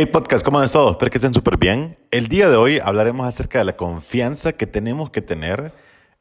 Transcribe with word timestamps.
Hey 0.00 0.06
podcast, 0.06 0.44
¿cómo 0.44 0.60
han 0.60 0.64
estado? 0.64 0.92
Espero 0.92 1.10
que 1.10 1.18
estén 1.18 1.34
súper 1.34 1.56
bien. 1.56 1.98
El 2.12 2.28
día 2.28 2.48
de 2.48 2.54
hoy 2.54 2.78
hablaremos 2.78 3.26
acerca 3.26 3.58
de 3.58 3.64
la 3.64 3.74
confianza 3.74 4.52
que 4.52 4.68
tenemos 4.68 5.10
que 5.10 5.22
tener 5.22 5.72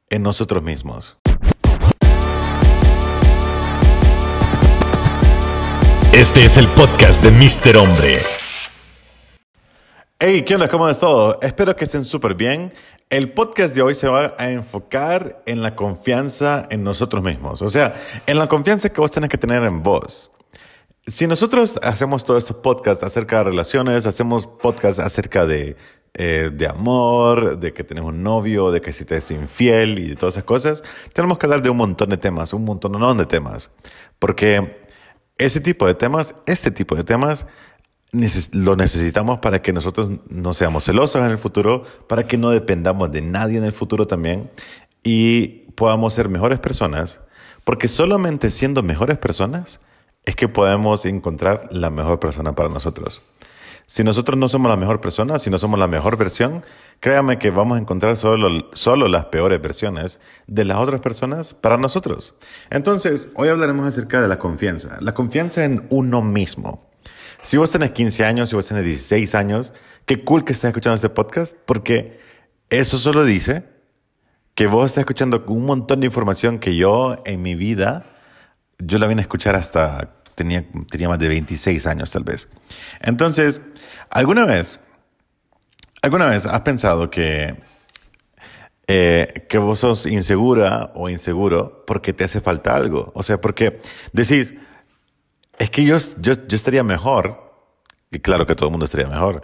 en 0.10 0.24
nosotros 0.24 0.64
mismos. 0.64 1.20
Este 6.12 6.46
es 6.46 6.58
el 6.58 6.68
podcast 6.70 7.22
de 7.22 7.30
Mr. 7.30 7.78
Hombre. 7.78 8.18
Hey, 10.18 10.42
¿qué 10.42 10.56
onda? 10.56 10.68
¿Cómo 10.70 10.86
han 10.86 10.92
estado? 10.92 11.38
Espero 11.44 11.76
que 11.76 11.84
estén 11.84 12.04
súper 12.04 12.34
bien. 12.34 12.74
El 13.12 13.32
podcast 13.32 13.76
de 13.76 13.84
hoy 13.84 13.94
se 13.94 14.08
va 14.08 14.34
a 14.40 14.50
enfocar 14.50 15.44
en 15.46 15.62
la 15.62 15.76
confianza 15.76 16.66
en 16.72 16.84
nosotros 16.84 17.24
mismos. 17.24 17.62
O 17.62 17.70
sea, 17.70 17.94
en 18.26 18.40
la 18.40 18.48
confianza 18.48 18.90
que 18.90 19.00
vos 19.00 19.12
tenés 19.12 19.30
que 19.30 19.38
tener 19.38 19.62
en 19.62 19.84
vos. 19.84 20.32
Si 21.08 21.26
nosotros 21.26 21.80
hacemos 21.84 22.26
todos 22.26 22.44
estos 22.44 22.58
podcasts 22.58 23.02
acerca 23.02 23.38
de 23.38 23.46
relaciones, 23.46 24.06
hacemos 24.06 24.46
podcasts 24.46 25.00
acerca 25.00 25.46
de, 25.46 25.78
eh, 26.14 26.52
de 26.54 26.68
amor, 26.68 27.58
de 27.60 27.72
que 27.72 27.86
tenés 27.86 28.04
un 28.04 28.22
novio, 28.22 28.72
de 28.72 28.82
que 28.82 28.92
si 28.92 29.06
te 29.06 29.16
es 29.16 29.32
infiel 29.32 30.00
y 30.00 30.10
de 30.10 30.16
todas 30.18 30.34
esas 30.34 30.44
cosas, 30.44 30.84
tenemos 31.14 31.38
que 31.38 31.46
hablar 31.46 31.62
de 31.62 31.70
un 31.70 31.78
montón 31.78 32.10
de 32.10 32.18
temas, 32.18 32.52
un 32.52 32.66
montón 32.66 33.18
de 33.18 33.26
temas. 33.26 33.72
Porque 34.20 34.82
ese 35.38 35.62
tipo 35.62 35.88
de 35.88 35.94
temas, 35.94 36.36
este 36.46 36.72
tipo 36.72 36.94
de 36.94 37.06
temas, 37.06 37.48
lo 38.52 38.76
necesitamos 38.76 39.40
para 39.40 39.62
que 39.62 39.72
nosotros 39.72 40.12
no 40.28 40.54
seamos 40.54 40.84
celosos 40.84 41.22
en 41.22 41.32
el 41.32 41.38
futuro, 41.38 41.84
para 42.10 42.28
que 42.28 42.38
no 42.38 42.50
dependamos 42.50 43.14
de 43.14 43.22
nadie 43.22 43.60
en 43.60 43.64
el 43.64 43.72
futuro 43.72 44.08
también 44.08 44.52
y 45.04 45.70
podamos 45.76 46.14
ser 46.14 46.28
mejores 46.28 46.60
personas, 46.60 47.22
porque 47.64 47.88
solamente 47.88 48.50
siendo 48.50 48.84
mejores 48.84 49.18
personas, 49.18 49.80
es 50.28 50.36
que 50.36 50.50
podemos 50.50 51.06
encontrar 51.06 51.70
la 51.72 51.90
mejor 51.90 52.20
persona 52.20 52.52
para 52.54 52.68
nosotros. 52.68 53.22
Si 53.86 54.04
nosotros 54.04 54.38
no 54.38 54.50
somos 54.50 54.70
la 54.70 54.76
mejor 54.76 55.00
persona, 55.00 55.40
si 55.40 55.50
no 55.50 55.58
somos 55.58 55.80
la 55.80 55.88
mejor 55.88 56.18
versión, 56.18 56.66
créame 57.00 57.40
que 57.40 57.50
vamos 57.50 57.78
a 57.78 57.82
encontrar 57.82 58.18
solo, 58.18 58.68
solo 58.74 59.08
las 59.08 59.28
peores 59.28 59.62
versiones 59.62 60.20
de 60.46 60.66
las 60.66 60.80
otras 60.80 61.00
personas 61.00 61.54
para 61.54 61.78
nosotros. 61.78 62.36
Entonces, 62.70 63.30
hoy 63.36 63.48
hablaremos 63.48 63.88
acerca 63.88 64.22
de 64.22 64.28
la 64.28 64.38
confianza. 64.38 64.98
La 65.00 65.14
confianza 65.14 65.64
en 65.64 65.88
uno 65.90 66.22
mismo. 66.22 66.90
Si 67.42 67.56
vos 67.56 67.72
tenés 67.72 67.92
15 67.92 68.26
años, 68.26 68.50
si 68.50 68.58
vos 68.58 68.68
tenés 68.68 68.84
16 68.84 69.34
años, 69.34 69.74
qué 70.06 70.26
cool 70.26 70.44
que 70.44 70.52
estés 70.52 70.68
escuchando 70.68 70.96
este 70.96 71.08
podcast, 71.08 71.56
porque 71.66 72.20
eso 72.70 72.98
solo 72.98 73.24
dice 73.24 73.64
que 74.56 74.68
vos 74.68 74.92
estás 74.92 75.04
escuchando 75.04 75.46
un 75.48 75.66
montón 75.66 76.02
de 76.02 76.08
información 76.08 76.60
que 76.60 76.76
yo 76.76 77.16
en 77.24 77.42
mi 77.42 77.56
vida, 77.56 78.04
yo 78.80 78.98
la 78.98 79.08
vine 79.08 79.22
a 79.22 79.24
escuchar 79.24 79.56
hasta 79.56 80.18
tenía, 80.38 80.64
tenía 80.90 81.10
más 81.10 81.18
de 81.18 81.28
26 81.28 81.88
años 81.88 82.12
tal 82.12 82.24
vez. 82.24 82.48
Entonces, 83.02 83.60
¿alguna 84.12 84.46
vez, 84.46 84.80
alguna 86.04 86.30
vez 86.30 86.46
has 86.46 86.62
pensado 86.62 87.10
que, 87.10 87.60
eh, 88.88 89.48
que 89.50 89.58
vos 89.58 89.80
sos 89.80 90.06
insegura 90.06 90.92
o 90.94 91.10
inseguro 91.10 91.84
porque 91.88 92.14
te 92.14 92.24
hace 92.24 92.40
falta 92.40 92.76
algo? 92.76 93.12
O 93.16 93.24
sea, 93.24 93.42
porque 93.42 93.80
decís, 94.14 94.54
es 95.58 95.72
que 95.72 95.84
yo, 95.84 95.98
yo, 96.20 96.34
yo 96.34 96.56
estaría 96.56 96.84
mejor, 96.84 97.52
y 98.12 98.20
claro 98.20 98.46
que 98.46 98.54
todo 98.54 98.70
el 98.70 98.72
mundo 98.72 98.86
estaría 98.86 99.08
mejor, 99.08 99.42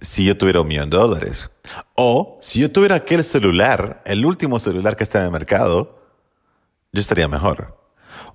si 0.00 0.24
yo 0.24 0.38
tuviera 0.38 0.60
un 0.60 0.68
millón 0.68 0.90
de 0.90 0.96
dólares. 0.96 1.50
O 1.96 2.38
si 2.40 2.60
yo 2.60 2.70
tuviera 2.70 2.94
aquel 2.94 3.24
celular, 3.24 4.00
el 4.06 4.24
último 4.24 4.60
celular 4.60 4.96
que 4.96 5.02
está 5.02 5.18
en 5.18 5.24
el 5.24 5.32
mercado, 5.32 6.00
yo 6.92 7.00
estaría 7.00 7.26
mejor. 7.26 7.79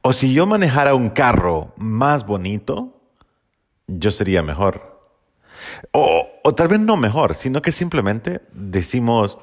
O 0.07 0.13
si 0.13 0.33
yo 0.33 0.45
manejara 0.45 0.93
un 0.93 1.09
carro 1.09 1.73
más 1.77 2.27
bonito, 2.27 2.93
yo 3.87 4.11
sería 4.11 4.43
mejor. 4.43 5.01
O, 5.91 6.53
tal 6.55 6.67
vez 6.67 6.79
no 6.79 6.95
mejor, 6.95 7.33
sino 7.33 7.59
que 7.59 7.71
simplemente 7.71 8.41
decimos, 8.53 9.39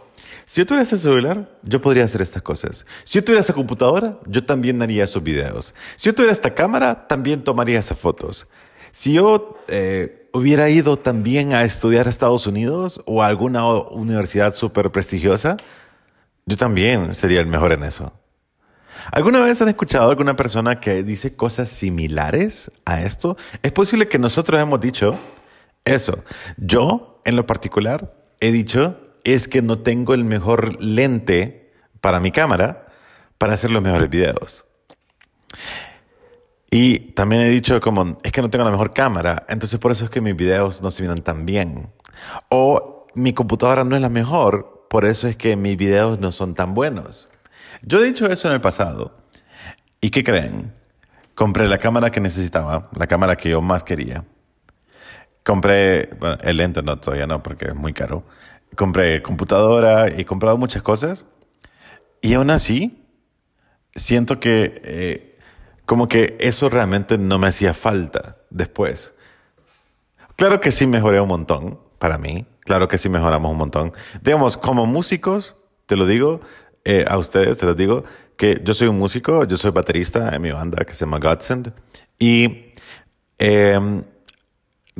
si 0.46 0.60
yo 0.60 0.66
tuviera 0.68 0.84
ese 0.84 0.98
celular, 0.98 1.58
yo 1.64 1.80
podría 1.80 2.04
hacer 2.04 2.22
estas 2.22 2.42
cosas. 2.42 2.86
Si 3.02 3.18
yo 3.18 3.24
tuviera 3.24 3.40
esa 3.40 3.54
computadora, 3.54 4.20
yo 4.28 4.44
también 4.44 4.80
haría 4.80 5.02
esos 5.02 5.20
videos. 5.24 5.74
Si 5.96 6.08
yo 6.08 6.14
tuviera 6.14 6.32
esta 6.32 6.54
cámara, 6.54 7.08
también 7.08 7.42
tomaría 7.42 7.80
esas 7.80 7.98
fotos. 7.98 8.46
Si 8.92 9.14
yo 9.14 9.58
eh, 9.66 10.28
hubiera 10.32 10.70
ido 10.70 10.96
también 10.96 11.54
a 11.54 11.64
estudiar 11.64 12.06
a 12.06 12.10
Estados 12.10 12.46
Unidos 12.46 13.02
o 13.04 13.20
a 13.20 13.26
alguna 13.26 13.66
universidad 13.66 14.54
súper 14.54 14.92
prestigiosa, 14.92 15.56
yo 16.46 16.56
también 16.56 17.16
sería 17.16 17.40
el 17.40 17.48
mejor 17.48 17.72
en 17.72 17.82
eso. 17.82 18.12
¿Alguna 19.10 19.42
vez 19.42 19.60
han 19.62 19.68
escuchado 19.68 20.06
a 20.06 20.10
alguna 20.10 20.36
persona 20.36 20.80
que 20.80 21.02
dice 21.02 21.34
cosas 21.34 21.68
similares 21.68 22.70
a 22.84 23.02
esto? 23.02 23.36
Es 23.62 23.72
posible 23.72 24.08
que 24.08 24.18
nosotros 24.18 24.60
hemos 24.60 24.80
dicho 24.80 25.18
eso. 25.84 26.22
Yo, 26.56 27.20
en 27.24 27.36
lo 27.36 27.46
particular, 27.46 28.14
he 28.40 28.52
dicho 28.52 29.00
es 29.24 29.48
que 29.48 29.62
no 29.62 29.78
tengo 29.78 30.14
el 30.14 30.24
mejor 30.24 30.82
lente 30.82 31.72
para 32.00 32.20
mi 32.20 32.32
cámara 32.32 32.86
para 33.38 33.54
hacer 33.54 33.70
los 33.70 33.82
mejores 33.82 34.10
videos. 34.10 34.66
Y 36.70 37.12
también 37.12 37.42
he 37.42 37.50
dicho 37.50 37.80
como, 37.80 38.18
es 38.22 38.32
que 38.32 38.40
no 38.40 38.50
tengo 38.50 38.64
la 38.64 38.70
mejor 38.70 38.94
cámara, 38.94 39.44
entonces 39.48 39.78
por 39.78 39.92
eso 39.92 40.04
es 40.06 40.10
que 40.10 40.20
mis 40.20 40.34
videos 40.34 40.80
no 40.82 40.90
se 40.90 41.02
miran 41.02 41.18
tan 41.18 41.44
bien. 41.44 41.92
O 42.48 43.06
mi 43.14 43.34
computadora 43.34 43.84
no 43.84 43.94
es 43.94 44.02
la 44.02 44.08
mejor, 44.08 44.86
por 44.88 45.04
eso 45.04 45.28
es 45.28 45.36
que 45.36 45.54
mis 45.56 45.76
videos 45.76 46.18
no 46.18 46.32
son 46.32 46.54
tan 46.54 46.74
buenos. 46.74 47.28
Yo 47.80 47.98
he 47.98 48.04
dicho 48.04 48.26
eso 48.26 48.48
en 48.48 48.54
el 48.54 48.60
pasado. 48.60 49.16
¿Y 50.00 50.10
qué 50.10 50.22
creen? 50.22 50.72
Compré 51.34 51.66
la 51.66 51.78
cámara 51.78 52.10
que 52.10 52.20
necesitaba, 52.20 52.90
la 52.94 53.06
cámara 53.06 53.36
que 53.36 53.48
yo 53.48 53.62
más 53.62 53.82
quería. 53.82 54.24
Compré, 55.44 56.10
bueno, 56.20 56.36
el 56.42 56.56
lente 56.58 56.82
no, 56.82 56.98
todavía 56.98 57.26
no, 57.26 57.42
porque 57.42 57.68
es 57.68 57.74
muy 57.74 57.92
caro. 57.92 58.24
Compré 58.76 59.22
computadora 59.22 60.10
y 60.10 60.20
he 60.20 60.24
comprado 60.24 60.56
muchas 60.56 60.82
cosas. 60.82 61.26
Y 62.20 62.34
aún 62.34 62.50
así, 62.50 63.04
siento 63.94 64.38
que 64.38 64.80
eh, 64.84 65.38
como 65.86 66.06
que 66.06 66.36
eso 66.40 66.68
realmente 66.68 67.18
no 67.18 67.38
me 67.38 67.48
hacía 67.48 67.74
falta 67.74 68.36
después. 68.50 69.14
Claro 70.36 70.60
que 70.60 70.70
sí 70.70 70.86
mejoré 70.86 71.20
un 71.20 71.28
montón 71.28 71.80
para 71.98 72.18
mí. 72.18 72.46
Claro 72.60 72.88
que 72.88 72.98
sí 72.98 73.08
mejoramos 73.08 73.50
un 73.50 73.58
montón. 73.58 73.92
Digamos, 74.22 74.56
como 74.56 74.86
músicos, 74.86 75.56
te 75.86 75.96
lo 75.96 76.06
digo, 76.06 76.40
eh, 76.84 77.04
a 77.08 77.18
ustedes, 77.18 77.58
se 77.58 77.66
los 77.66 77.76
digo, 77.76 78.04
que 78.36 78.60
yo 78.64 78.74
soy 78.74 78.88
un 78.88 78.98
músico, 78.98 79.44
yo 79.44 79.56
soy 79.56 79.70
baterista 79.70 80.34
en 80.34 80.42
mi 80.42 80.50
banda 80.50 80.84
que 80.84 80.94
se 80.94 81.04
llama 81.04 81.18
Godsend. 81.18 81.72
Y 82.18 82.72
em, 83.38 84.02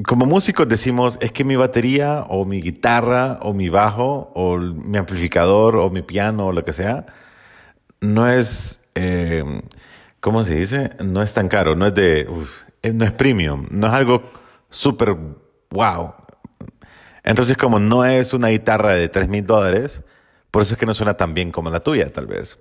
como 0.06 0.26
músicos 0.26 0.68
decimos, 0.68 1.18
es 1.20 1.32
que 1.32 1.44
mi 1.44 1.56
batería 1.56 2.24
o 2.28 2.44
mi 2.44 2.60
guitarra 2.60 3.38
o 3.42 3.52
mi 3.52 3.68
bajo 3.68 4.30
o 4.34 4.58
mi 4.58 4.96
amplificador 4.96 5.76
o 5.76 5.90
mi 5.90 6.02
piano 6.02 6.46
o 6.46 6.52
lo 6.52 6.64
que 6.64 6.72
sea, 6.72 7.06
no 8.00 8.28
es, 8.28 8.80
em, 8.94 9.62
¿cómo 10.20 10.44
se 10.44 10.54
dice? 10.54 10.90
No 11.04 11.22
es 11.22 11.34
tan 11.34 11.48
caro, 11.48 11.74
no 11.74 11.86
es 11.86 11.94
de, 11.94 12.28
eh, 12.82 12.92
no 12.92 13.04
es 13.04 13.12
premium, 13.12 13.66
no 13.70 13.88
es 13.88 13.92
algo 13.92 14.22
súper 14.70 15.16
wow. 15.70 16.14
Entonces 17.24 17.56
como 17.56 17.78
no 17.78 18.04
es 18.04 18.34
una 18.34 18.48
guitarra 18.48 18.94
de 18.94 19.08
3 19.08 19.28
mil 19.28 19.44
dólares, 19.44 20.02
por 20.52 20.62
eso 20.62 20.74
es 20.74 20.78
que 20.78 20.86
no 20.86 20.94
suena 20.94 21.16
tan 21.16 21.34
bien 21.34 21.50
como 21.50 21.70
la 21.70 21.80
tuya, 21.80 22.08
tal 22.10 22.26
vez. 22.26 22.58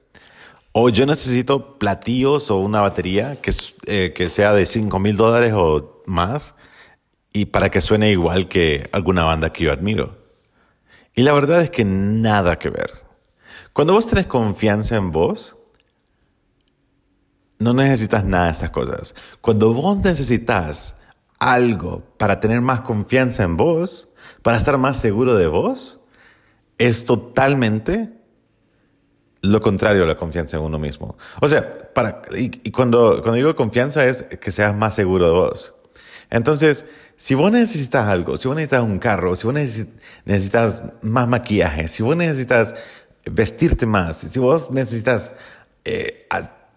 O 0.71 0.87
yo 0.87 1.05
necesito 1.05 1.77
platillos 1.77 2.49
o 2.49 2.57
una 2.57 2.79
batería 2.79 3.35
que, 3.41 3.51
eh, 3.85 4.13
que 4.15 4.29
sea 4.29 4.53
de 4.53 4.65
5 4.65 4.97
mil 4.97 5.17
dólares 5.17 5.53
o 5.53 6.01
más 6.05 6.55
y 7.33 7.45
para 7.45 7.69
que 7.69 7.81
suene 7.81 8.09
igual 8.09 8.47
que 8.47 8.89
alguna 8.93 9.25
banda 9.25 9.51
que 9.51 9.65
yo 9.65 9.73
admiro. 9.73 10.17
Y 11.15 11.23
la 11.23 11.33
verdad 11.33 11.61
es 11.61 11.69
que 11.69 11.83
nada 11.83 12.57
que 12.57 12.69
ver. 12.69 13.03
Cuando 13.73 13.93
vos 13.93 14.07
tenés 14.07 14.27
confianza 14.27 14.95
en 14.95 15.11
vos, 15.11 15.57
no 17.59 17.73
necesitas 17.73 18.23
nada 18.23 18.45
de 18.45 18.51
estas 18.51 18.69
cosas. 18.69 19.15
Cuando 19.41 19.73
vos 19.73 19.97
necesitas 19.97 20.95
algo 21.39 22.03
para 22.17 22.39
tener 22.39 22.61
más 22.61 22.81
confianza 22.81 23.43
en 23.43 23.57
vos, 23.57 24.09
para 24.41 24.55
estar 24.55 24.77
más 24.77 24.97
seguro 24.97 25.35
de 25.35 25.47
vos, 25.47 26.00
es 26.87 27.05
totalmente 27.05 28.09
lo 29.41 29.61
contrario 29.61 30.03
a 30.03 30.07
la 30.07 30.15
confianza 30.15 30.57
en 30.57 30.63
uno 30.63 30.79
mismo. 30.79 31.15
O 31.39 31.47
sea, 31.47 31.93
para, 31.93 32.23
y, 32.35 32.71
cuando, 32.71 33.21
cuando 33.21 33.33
digo 33.33 33.55
confianza 33.55 34.05
es 34.07 34.23
que 34.23 34.51
seas 34.51 34.75
más 34.75 34.95
seguro 34.95 35.27
de 35.27 35.31
vos. 35.31 35.75
Entonces, 36.31 36.85
si 37.17 37.35
vos 37.35 37.51
necesitas 37.51 38.07
algo, 38.07 38.35
si 38.35 38.47
vos 38.47 38.55
necesitas 38.55 38.81
un 38.81 38.97
carro, 38.97 39.35
si 39.35 39.45
vos 39.45 39.53
necesitas 40.25 40.81
más 41.01 41.27
maquillaje, 41.27 41.87
si 41.87 42.01
vos 42.01 42.17
necesitas 42.17 42.73
vestirte 43.25 43.85
más, 43.85 44.17
si 44.17 44.39
vos 44.39 44.71
necesitas, 44.71 45.33
eh, 45.85 46.27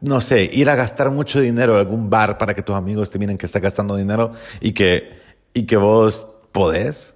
no 0.02 0.20
sé, 0.20 0.50
ir 0.52 0.68
a 0.68 0.74
gastar 0.74 1.10
mucho 1.10 1.40
dinero 1.40 1.74
en 1.74 1.78
algún 1.78 2.10
bar 2.10 2.36
para 2.36 2.52
que 2.52 2.60
tus 2.60 2.76
amigos 2.76 3.10
te 3.10 3.18
miren 3.18 3.38
que 3.38 3.46
estás 3.46 3.62
gastando 3.62 3.96
dinero 3.96 4.32
y 4.60 4.72
que, 4.72 5.18
y 5.54 5.64
que 5.64 5.78
vos 5.78 6.28
podés, 6.52 7.14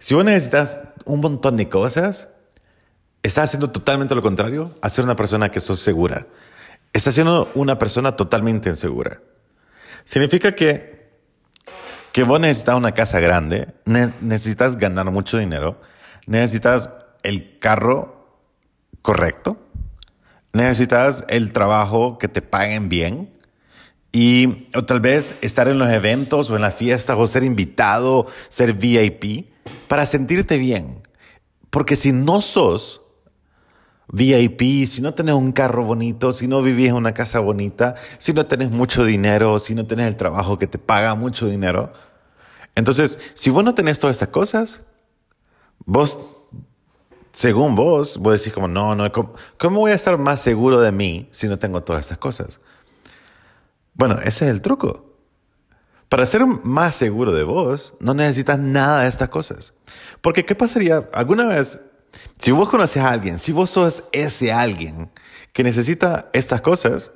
si 0.00 0.14
vos 0.14 0.24
necesitas 0.24 0.80
un 1.04 1.20
montón 1.20 1.56
de 1.56 1.68
cosas, 1.68 2.28
estás 3.22 3.50
haciendo 3.50 3.70
totalmente 3.70 4.14
lo 4.14 4.22
contrario 4.22 4.74
a 4.80 4.88
ser 4.88 5.04
una 5.04 5.14
persona 5.14 5.50
que 5.50 5.60
sos 5.60 5.78
segura. 5.78 6.26
Estás 6.92 7.14
siendo 7.14 7.48
una 7.54 7.78
persona 7.78 8.16
totalmente 8.16 8.68
insegura. 8.68 9.20
Significa 10.04 10.56
que 10.56 10.98
que 12.12 12.24
vos 12.24 12.40
necesitas 12.40 12.76
una 12.76 12.92
casa 12.92 13.20
grande, 13.20 13.68
ne- 13.84 14.12
necesitas 14.20 14.76
ganar 14.76 15.10
mucho 15.10 15.38
dinero, 15.38 15.80
necesitas 16.26 16.90
el 17.22 17.58
carro 17.58 18.38
correcto, 19.02 19.58
necesitas 20.52 21.24
el 21.28 21.52
trabajo 21.52 22.18
que 22.18 22.26
te 22.28 22.42
paguen 22.42 22.88
bien 22.88 23.30
y 24.12 24.66
o 24.74 24.84
tal 24.84 24.98
vez 25.00 25.36
estar 25.40 25.68
en 25.68 25.78
los 25.78 25.90
eventos 25.90 26.50
o 26.50 26.56
en 26.56 26.62
las 26.62 26.74
fiestas 26.74 27.16
o 27.16 27.26
ser 27.28 27.44
invitado, 27.44 28.26
ser 28.48 28.72
VIP 28.72 29.46
para 29.90 30.06
sentirte 30.06 30.56
bien. 30.56 31.02
Porque 31.68 31.96
si 31.96 32.12
no 32.12 32.40
sos 32.40 33.02
VIP, 34.12 34.86
si 34.86 35.02
no 35.02 35.14
tenés 35.14 35.34
un 35.34 35.50
carro 35.50 35.82
bonito, 35.82 36.32
si 36.32 36.46
no 36.46 36.62
vivís 36.62 36.90
en 36.90 36.94
una 36.94 37.12
casa 37.12 37.40
bonita, 37.40 37.96
si 38.16 38.32
no 38.32 38.46
tenés 38.46 38.70
mucho 38.70 39.04
dinero, 39.04 39.58
si 39.58 39.74
no 39.74 39.88
tenés 39.88 40.06
el 40.06 40.14
trabajo 40.14 40.60
que 40.60 40.68
te 40.68 40.78
paga 40.78 41.16
mucho 41.16 41.48
dinero, 41.48 41.92
entonces 42.76 43.18
si 43.34 43.50
vos 43.50 43.64
no 43.64 43.74
tenés 43.74 43.98
todas 43.98 44.14
estas 44.14 44.28
cosas, 44.28 44.82
vos 45.86 46.20
según 47.32 47.74
vos, 47.74 48.16
vos 48.18 48.38
decís 48.38 48.52
como, 48.52 48.68
no, 48.68 48.94
no, 48.94 49.10
¿cómo, 49.10 49.34
cómo 49.58 49.80
voy 49.80 49.90
a 49.90 49.96
estar 49.96 50.16
más 50.18 50.40
seguro 50.40 50.80
de 50.80 50.92
mí 50.92 51.28
si 51.32 51.48
no 51.48 51.58
tengo 51.58 51.82
todas 51.82 52.02
estas 52.02 52.18
cosas? 52.18 52.60
Bueno, 53.94 54.20
ese 54.22 54.44
es 54.44 54.52
el 54.52 54.62
truco. 54.62 55.10
Para 56.10 56.26
ser 56.26 56.44
más 56.44 56.96
seguro 56.96 57.32
de 57.32 57.44
vos, 57.44 57.94
no 58.00 58.14
necesitas 58.14 58.58
nada 58.58 59.02
de 59.02 59.08
estas 59.08 59.28
cosas. 59.28 59.74
Porque, 60.20 60.44
¿qué 60.44 60.54
pasaría 60.54 61.08
alguna 61.12 61.46
vez 61.46 61.80
si 62.38 62.50
vos 62.52 62.68
conoces 62.68 63.02
a 63.02 63.10
alguien, 63.10 63.38
si 63.38 63.52
vos 63.52 63.70
sos 63.70 64.04
ese 64.12 64.52
alguien 64.52 65.10
que 65.52 65.62
necesita 65.62 66.30
estas 66.32 66.60
cosas, 66.60 67.12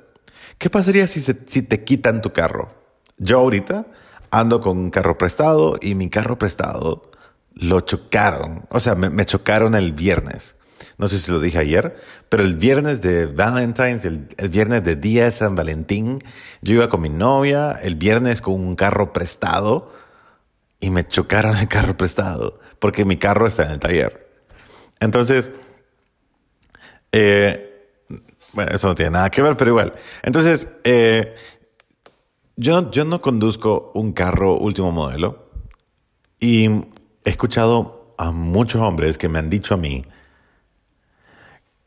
¿qué 0.57 0.69
pasaría 0.69 1.07
si, 1.07 1.19
se- 1.19 1.47
si 1.47 1.61
te 1.61 1.83
quitan 1.83 2.21
tu 2.21 2.31
carro? 2.31 2.69
Yo 3.17 3.39
ahorita 3.39 3.85
ando 4.31 4.61
con 4.61 4.77
un 4.77 4.91
carro 4.91 5.17
prestado 5.17 5.77
y 5.81 5.95
mi 5.95 6.09
carro 6.09 6.37
prestado 6.37 7.11
lo 7.53 7.81
chocaron. 7.81 8.65
O 8.69 8.79
sea, 8.79 8.95
me, 8.95 9.25
chocaron 9.25 9.75
el 9.75 9.93
viernes. 9.93 10.55
No 10.97 11.07
sé 11.07 11.19
si 11.19 11.31
lo 11.31 11.39
dije 11.39 11.57
ayer, 11.57 11.95
pero 12.29 12.43
el 12.43 12.57
viernes 12.57 13.01
de 13.01 13.25
Valentine's, 13.27 14.03
el, 14.05 14.27
el 14.37 14.49
viernes 14.49 14.83
de 14.83 14.95
Día 14.97 15.25
de 15.25 15.31
San 15.31 15.55
Valentín, 15.55 16.19
yo 16.61 16.75
iba 16.75 16.89
con 16.89 17.01
mi 17.01 17.09
novia, 17.09 17.71
el 17.71 17.95
viernes 17.95 18.41
con 18.41 18.55
un 18.55 18.75
carro 18.75 19.13
prestado 19.13 19.91
y 20.79 20.89
me 20.89 21.03
chocaron 21.03 21.57
el 21.57 21.67
carro 21.67 21.97
prestado 21.97 22.59
porque 22.79 23.05
mi 23.05 23.17
carro 23.17 23.47
está 23.47 23.63
en 23.63 23.71
el 23.71 23.79
taller. 23.79 24.29
Entonces, 24.99 25.51
eh, 27.11 27.97
bueno, 28.53 28.71
eso 28.73 28.87
no 28.87 28.95
tiene 28.95 29.11
nada 29.11 29.29
que 29.29 29.41
ver, 29.41 29.57
pero 29.57 29.71
igual. 29.71 29.93
Entonces, 30.23 30.73
eh, 30.83 31.35
yo, 32.55 32.89
yo 32.91 33.05
no 33.05 33.21
conduzco 33.21 33.91
un 33.95 34.13
carro 34.13 34.57
último 34.57 34.91
modelo 34.91 35.49
y 36.39 36.67
he 36.67 37.29
escuchado 37.29 38.13
a 38.17 38.31
muchos 38.31 38.81
hombres 38.81 39.17
que 39.17 39.29
me 39.29 39.39
han 39.39 39.49
dicho 39.49 39.73
a 39.73 39.77
mí, 39.77 40.05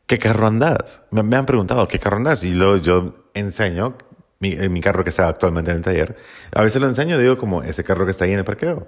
¿qué 0.05 0.17
carro 0.19 0.47
andas? 0.47 1.03
Me, 1.11 1.35
han 1.35 1.45
preguntado, 1.45 1.87
¿qué 1.87 1.99
carro 1.99 2.17
andas? 2.17 2.43
Y 2.43 2.53
luego 2.53 2.77
yo 2.77 3.25
enseño 3.33 3.97
mi, 4.39 4.53
eh, 4.53 4.69
mi 4.69 4.81
carro 4.81 5.03
que 5.03 5.09
está 5.09 5.27
actualmente 5.27 5.71
en 5.71 5.77
el 5.77 5.83
taller. 5.83 6.17
A 6.53 6.61
veces 6.61 6.81
lo 6.81 6.87
enseño 6.87 7.17
digo 7.17 7.37
como, 7.37 7.63
ese 7.63 7.83
carro 7.83 8.05
que 8.05 8.11
está 8.11 8.25
ahí 8.25 8.33
en 8.33 8.39
el 8.39 8.45
parqueo. 8.45 8.87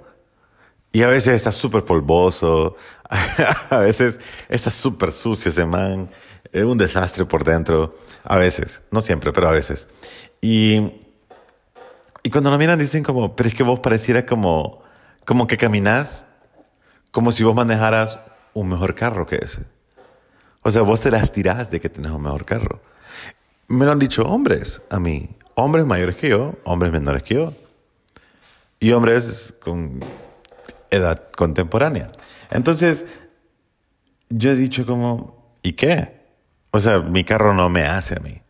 Y 0.93 1.03
a 1.03 1.07
veces 1.07 1.35
está 1.35 1.51
súper 1.51 1.85
polvoso, 1.85 2.75
a 3.69 3.77
veces 3.77 4.19
está 4.49 4.69
súper 4.69 5.11
sucio 5.13 5.49
ese 5.49 5.63
man, 5.63 6.09
es 6.51 6.65
un 6.65 6.77
desastre 6.77 7.23
por 7.23 7.45
dentro, 7.45 7.95
a 8.25 8.37
veces, 8.37 8.81
no 8.91 8.99
siempre, 8.99 9.31
pero 9.31 9.47
a 9.47 9.51
veces. 9.51 9.87
Y, 10.41 10.91
y 12.23 12.29
cuando 12.29 12.51
lo 12.51 12.57
miran 12.57 12.77
dicen 12.77 13.03
como, 13.03 13.35
pero 13.37 13.47
es 13.47 13.55
que 13.55 13.63
vos 13.63 13.79
pareciera 13.79 14.25
como, 14.25 14.83
como 15.25 15.47
que 15.47 15.55
caminás 15.55 16.25
como 17.11 17.31
si 17.31 17.43
vos 17.43 17.55
manejaras 17.55 18.19
un 18.53 18.69
mejor 18.69 18.95
carro 18.95 19.25
que 19.25 19.35
ese. 19.35 19.65
O 20.61 20.71
sea, 20.71 20.81
vos 20.81 21.01
te 21.01 21.11
las 21.11 21.31
tirás 21.31 21.69
de 21.69 21.79
que 21.79 21.89
tenés 21.89 22.11
un 22.11 22.21
mejor 22.21 22.45
carro. 22.45 22.81
Me 23.67 23.85
lo 23.85 23.91
han 23.91 23.99
dicho 23.99 24.23
hombres 24.23 24.81
a 24.89 24.99
mí, 24.99 25.29
hombres 25.63 25.85
mayores 25.85 26.15
que 26.15 26.29
yo, 26.29 26.55
hombres 26.63 26.91
menores 26.91 27.23
que 27.23 27.35
yo, 27.35 27.53
y 28.79 28.91
hombres 28.91 29.55
con 29.63 29.99
edad 30.89 31.29
contemporánea. 31.35 32.11
Entonces, 32.49 33.05
yo 34.29 34.51
he 34.51 34.55
dicho 34.55 34.85
como, 34.85 35.57
¿y 35.61 35.73
qué? 35.73 36.21
O 36.71 36.79
sea, 36.79 36.99
mi 36.99 37.23
carro 37.23 37.53
no 37.53 37.69
me 37.69 37.83
hace 37.83 38.15
a 38.15 38.19
mí. 38.19 38.41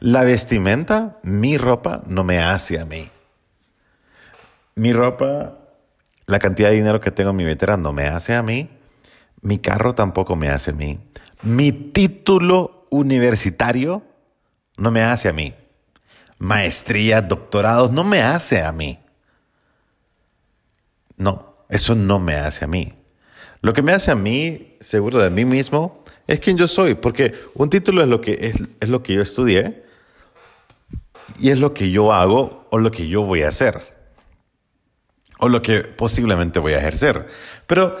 La 0.00 0.24
vestimenta, 0.24 1.18
mi 1.22 1.58
ropa, 1.58 2.02
no 2.06 2.24
me 2.24 2.38
hace 2.38 2.78
a 2.78 2.84
mí. 2.84 3.08
Mi 4.74 4.92
ropa, 4.92 5.58
la 6.26 6.38
cantidad 6.38 6.70
de 6.70 6.76
dinero 6.76 7.00
que 7.00 7.10
tengo 7.10 7.30
en 7.30 7.36
mi 7.36 7.44
billetera 7.44 7.76
no 7.76 7.92
me 7.92 8.06
hace 8.06 8.34
a 8.34 8.42
mí. 8.42 8.70
Mi 9.42 9.58
carro 9.58 9.94
tampoco 9.94 10.36
me 10.36 10.50
hace 10.50 10.70
a 10.70 10.74
mí. 10.74 11.00
Mi 11.42 11.72
título 11.72 12.86
universitario 12.90 14.02
no 14.76 14.90
me 14.90 15.02
hace 15.02 15.28
a 15.28 15.32
mí. 15.32 15.54
Maestría, 16.38 17.20
doctorados, 17.20 17.90
no 17.90 18.04
me 18.04 18.22
hace 18.22 18.62
a 18.62 18.72
mí. 18.72 18.98
No, 21.16 21.56
eso 21.68 21.94
no 21.94 22.18
me 22.18 22.34
hace 22.34 22.64
a 22.64 22.68
mí. 22.68 22.94
Lo 23.60 23.72
que 23.72 23.82
me 23.82 23.92
hace 23.92 24.12
a 24.12 24.14
mí, 24.14 24.76
seguro 24.80 25.18
de 25.18 25.30
mí 25.30 25.44
mismo, 25.44 26.04
es 26.26 26.38
quien 26.38 26.56
yo 26.56 26.68
soy, 26.68 26.94
porque 26.94 27.34
un 27.54 27.68
título 27.70 28.02
es 28.02 28.08
lo 28.08 28.20
que, 28.20 28.32
es, 28.40 28.62
es 28.80 28.88
lo 28.88 29.02
que 29.02 29.14
yo 29.14 29.22
estudié 29.22 29.84
y 31.40 31.50
es 31.50 31.58
lo 31.58 31.74
que 31.74 31.90
yo 31.90 32.12
hago 32.12 32.68
o 32.70 32.78
lo 32.78 32.90
que 32.90 33.08
yo 33.08 33.22
voy 33.22 33.42
a 33.42 33.48
hacer 33.48 33.98
o 35.38 35.48
lo 35.48 35.62
que 35.62 35.80
posiblemente 35.80 36.60
voy 36.60 36.74
a 36.74 36.78
ejercer. 36.78 37.26
Pero 37.66 37.96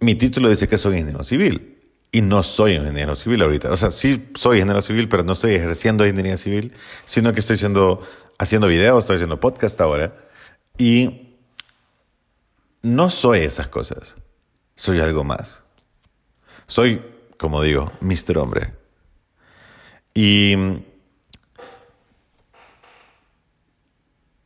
mi 0.00 0.14
título 0.14 0.48
dice 0.48 0.68
que 0.68 0.78
soy 0.78 0.94
ingeniero 0.94 1.24
civil 1.24 1.71
y 2.14 2.20
no 2.20 2.42
soy 2.42 2.74
ingeniero 2.74 3.14
civil 3.14 3.40
ahorita. 3.42 3.72
O 3.72 3.76
sea, 3.76 3.90
sí 3.90 4.30
soy 4.34 4.58
ingeniero 4.58 4.82
civil, 4.82 5.08
pero 5.08 5.24
no 5.24 5.32
estoy 5.32 5.54
ejerciendo 5.54 6.06
ingeniería 6.06 6.36
civil, 6.36 6.72
sino 7.06 7.32
que 7.32 7.40
estoy 7.40 7.54
haciendo, 7.54 8.02
haciendo 8.38 8.68
videos, 8.68 9.04
estoy 9.04 9.16
haciendo 9.16 9.40
podcast 9.40 9.80
ahora 9.80 10.14
y 10.76 11.38
no 12.82 13.08
soy 13.08 13.40
esas 13.40 13.68
cosas. 13.68 14.16
Soy 14.76 15.00
algo 15.00 15.24
más. 15.24 15.64
Soy, 16.66 17.02
como 17.38 17.62
digo, 17.62 17.90
Mr. 18.00 18.38
Hombre. 18.38 18.74
Y, 20.14 20.54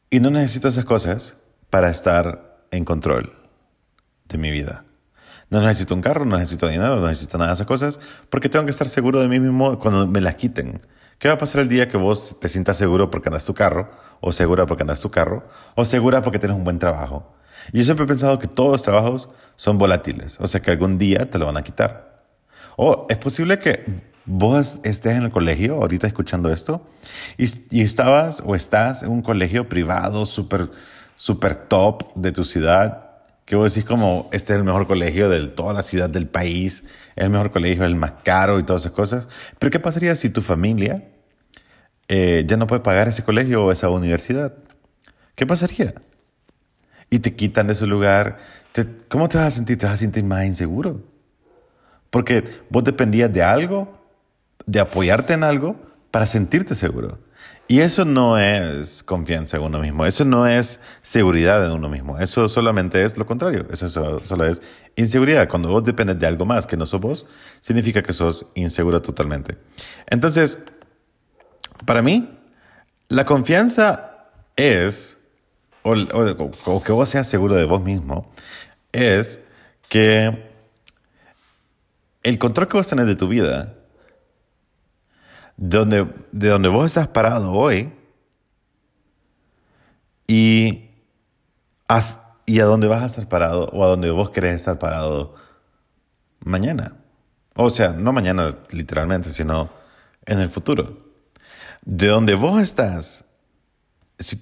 y 0.09 0.21
no 0.21 0.31
necesito 0.31 0.69
esas 0.69 0.85
cosas 0.85 1.37
para 1.69 1.91
estar 1.91 2.65
en 2.71 2.85
control 2.85 3.33
de 4.27 4.39
mi 4.39 4.53
vida. 4.53 4.86
No 5.49 5.61
necesito 5.61 5.95
un 5.95 6.03
carro, 6.03 6.25
no 6.25 6.39
necesito 6.39 6.69
dinero, 6.69 6.97
no 6.97 7.07
necesito 7.07 7.39
nada 7.39 7.51
de 7.51 7.55
esas 7.55 7.67
cosas, 7.67 8.01
porque 8.31 8.49
tengo 8.49 8.65
que 8.65 8.73
estar 8.73 8.89
seguro 8.89 9.21
de 9.21 9.29
mí 9.29 9.39
mismo 9.39 9.79
cuando 9.79 10.07
me 10.07 10.21
las 10.21 10.35
quiten. 10.35 10.81
¿Qué 11.19 11.29
va 11.29 11.35
a 11.35 11.39
pasar 11.39 11.63
el 11.63 11.69
día 11.69 11.89
que 11.89 11.97
vos 11.97 12.39
te 12.41 12.49
sientas 12.49 12.77
seguro 12.77 13.11
porque 13.11 13.29
andas 13.29 13.47
tu 13.47 13.55
carro, 13.55 13.91
o 14.21 14.33
segura 14.33 14.67
porque 14.67 14.83
andas 14.83 15.01
tu 15.01 15.11
carro, 15.11 15.47
o 15.75 15.85
segura 15.85 16.21
porque 16.21 16.39
tienes 16.39 16.57
un 16.57 16.65
buen 16.65 16.79
trabajo? 16.79 17.33
Y 17.73 17.79
yo 17.79 17.85
siempre 17.85 18.05
he 18.05 18.09
pensado 18.09 18.39
que 18.39 18.49
todos 18.49 18.71
los 18.71 18.83
trabajos 18.83 19.29
son 19.55 19.79
volátiles, 19.79 20.39
o 20.41 20.47
sea 20.47 20.61
que 20.61 20.71
algún 20.73 20.99
día 20.99 21.31
te 21.31 21.39
lo 21.39 21.47
van 21.47 21.57
a 21.57 21.63
quitar. 21.63 22.25
O 22.77 23.07
es 23.09 23.17
posible 23.17 23.59
que 23.59 23.85
vos 24.27 24.79
estés 24.83 25.17
en 25.17 25.23
el 25.23 25.31
colegio 25.31 25.77
ahorita 25.77 26.07
escuchando 26.07 26.51
esto 26.51 26.85
y, 27.39 27.47
y 27.71 27.83
estabas 27.83 28.43
o 28.45 28.55
estás 28.55 29.05
en 29.05 29.11
un 29.11 29.23
colegio 29.23 29.69
privado 29.69 30.27
súper 30.27 30.69
super 31.17 31.57
top 31.57 32.15
de 32.15 32.31
tu 32.31 32.45
ciudad, 32.45 33.06
que 33.47 33.55
vos 33.55 33.73
decís 33.73 33.89
como 33.89 34.29
este 34.33 34.53
es 34.53 34.59
el 34.59 34.65
mejor 34.65 34.89
colegio 34.89 35.31
de 35.31 35.47
toda 35.47 35.73
la 35.73 35.85
ciudad 35.85 36.11
del 36.11 36.27
país, 36.27 36.83
el 37.15 37.31
mejor 37.31 37.53
colegio, 37.53 37.85
el 37.85 37.95
más 37.95 38.13
caro 38.25 38.59
y 38.59 38.65
todas 38.65 38.83
esas 38.83 38.93
cosas. 38.93 39.29
Pero 39.59 39.71
¿qué 39.71 39.79
pasaría 39.79 40.15
si 40.17 40.29
tu 40.31 40.43
familia 40.43 41.09
eh, 42.09 42.45
ya 42.47 42.57
no 42.57 42.67
puede 42.67 42.83
pagar 42.83 43.07
ese 43.07 43.23
colegio 43.23 43.65
o 43.65 43.73
esa 43.73 43.89
universidad? 43.89 44.53
¿Qué 45.37 45.47
pasaría? 45.47 45.95
Y 47.09 47.21
te 47.21 47.37
quitan 47.37 47.69
de 47.69 47.75
ese 47.75 47.87
lugar. 47.87 48.39
Te, 48.73 48.85
¿Cómo 49.09 49.29
te 49.29 49.39
vas 49.39 49.47
a 49.47 49.51
sentir? 49.53 49.79
Te 49.79 49.87
vas 49.87 49.95
a 49.95 49.99
sentir 49.99 50.25
más 50.25 50.45
inseguro. 50.45 51.01
Porque 52.11 52.43
vos 52.69 52.83
dependías 52.83 53.33
de 53.33 53.45
algo, 53.45 53.97
de 54.67 54.81
apoyarte 54.81 55.35
en 55.35 55.45
algo 55.45 55.77
para 56.11 56.27
sentirte 56.27 56.75
seguro. 56.75 57.21
Y 57.69 57.81
eso 57.81 58.05
no 58.05 58.39
es 58.39 59.03
confianza 59.03 59.57
en 59.57 59.65
uno 59.65 59.81
mismo, 59.81 60.07
eso 60.07 60.25
no 60.25 60.47
es 60.47 60.79
seguridad 61.03 61.67
en 61.67 61.73
uno 61.73 61.89
mismo, 61.89 62.17
eso 62.21 62.49
solamente 62.49 63.05
es 63.05 63.19
lo 63.19 63.27
contrario, 63.27 63.67
eso 63.73 63.89
solo, 63.89 64.45
es 64.45 64.63
inseguridad. 64.95 65.49
Cuando 65.49 65.71
vos 65.71 65.83
dependes 65.83 66.17
de 66.21 66.29
algo 66.29 66.47
más 66.47 66.65
que 66.65 66.77
no 66.77 66.87
sos 66.87 67.01
vos, 67.01 67.27
significa 67.61 68.03
que 68.03 68.13
sos 68.13 68.47
inseguro 68.55 69.03
totalmente. 69.03 69.59
Entonces, 70.07 70.59
para 71.85 72.03
mí, 72.03 72.39
la 73.09 73.25
confianza 73.25 74.29
es, 74.55 75.19
o, 75.83 76.83
que 76.85 76.93
vos 76.93 77.09
seas 77.09 77.27
seguro 77.27 77.57
de 77.57 77.65
vos 77.65 77.83
mismo, 77.83 78.31
es 78.93 79.41
que 79.89 80.53
el 82.23 82.39
control 82.39 82.69
que 82.69 82.77
vos 82.77 82.89
tenés 82.89 83.07
de 83.07 83.17
tu 83.17 83.27
vida 83.27 83.76
donde, 85.57 86.07
de 86.33 86.49
donde 86.49 86.69
vos 86.69 86.87
estás 86.87 87.09
parado 87.09 87.53
hoy 87.53 87.93
y 90.27 90.87
y 92.47 92.61
a 92.61 92.65
dónde 92.65 92.87
vas 92.87 93.03
a 93.03 93.07
estar 93.07 93.29
parado 93.29 93.67
o 93.73 93.85
a 93.85 93.89
dónde 93.89 94.11
vos 94.11 94.31
querés 94.31 94.55
estar 94.55 94.79
parado 94.79 95.35
mañana. 96.41 96.97
O 97.55 97.71
sea, 97.71 97.93
no 97.93 98.13
mañana 98.13 98.57
literalmente, 98.71 99.31
sino 99.31 99.71
en 100.25 100.39
el 100.41 100.49
futuro. 100.49 101.05
De 101.85 102.07
donde 102.09 102.35
vos 102.35 102.61
estás, 102.63 103.25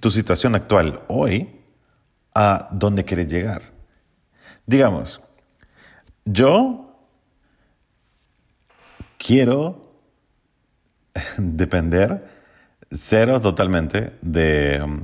tu 0.00 0.10
situación 0.10 0.54
actual 0.54 1.02
hoy, 1.08 1.62
a 2.34 2.68
dónde 2.72 3.04
querés 3.04 3.28
llegar. 3.28 3.72
Digamos, 4.66 5.20
yo 6.24 6.98
quiero 9.18 9.83
depender 11.38 12.24
cero 12.90 13.40
totalmente 13.40 14.12
de, 14.20 15.02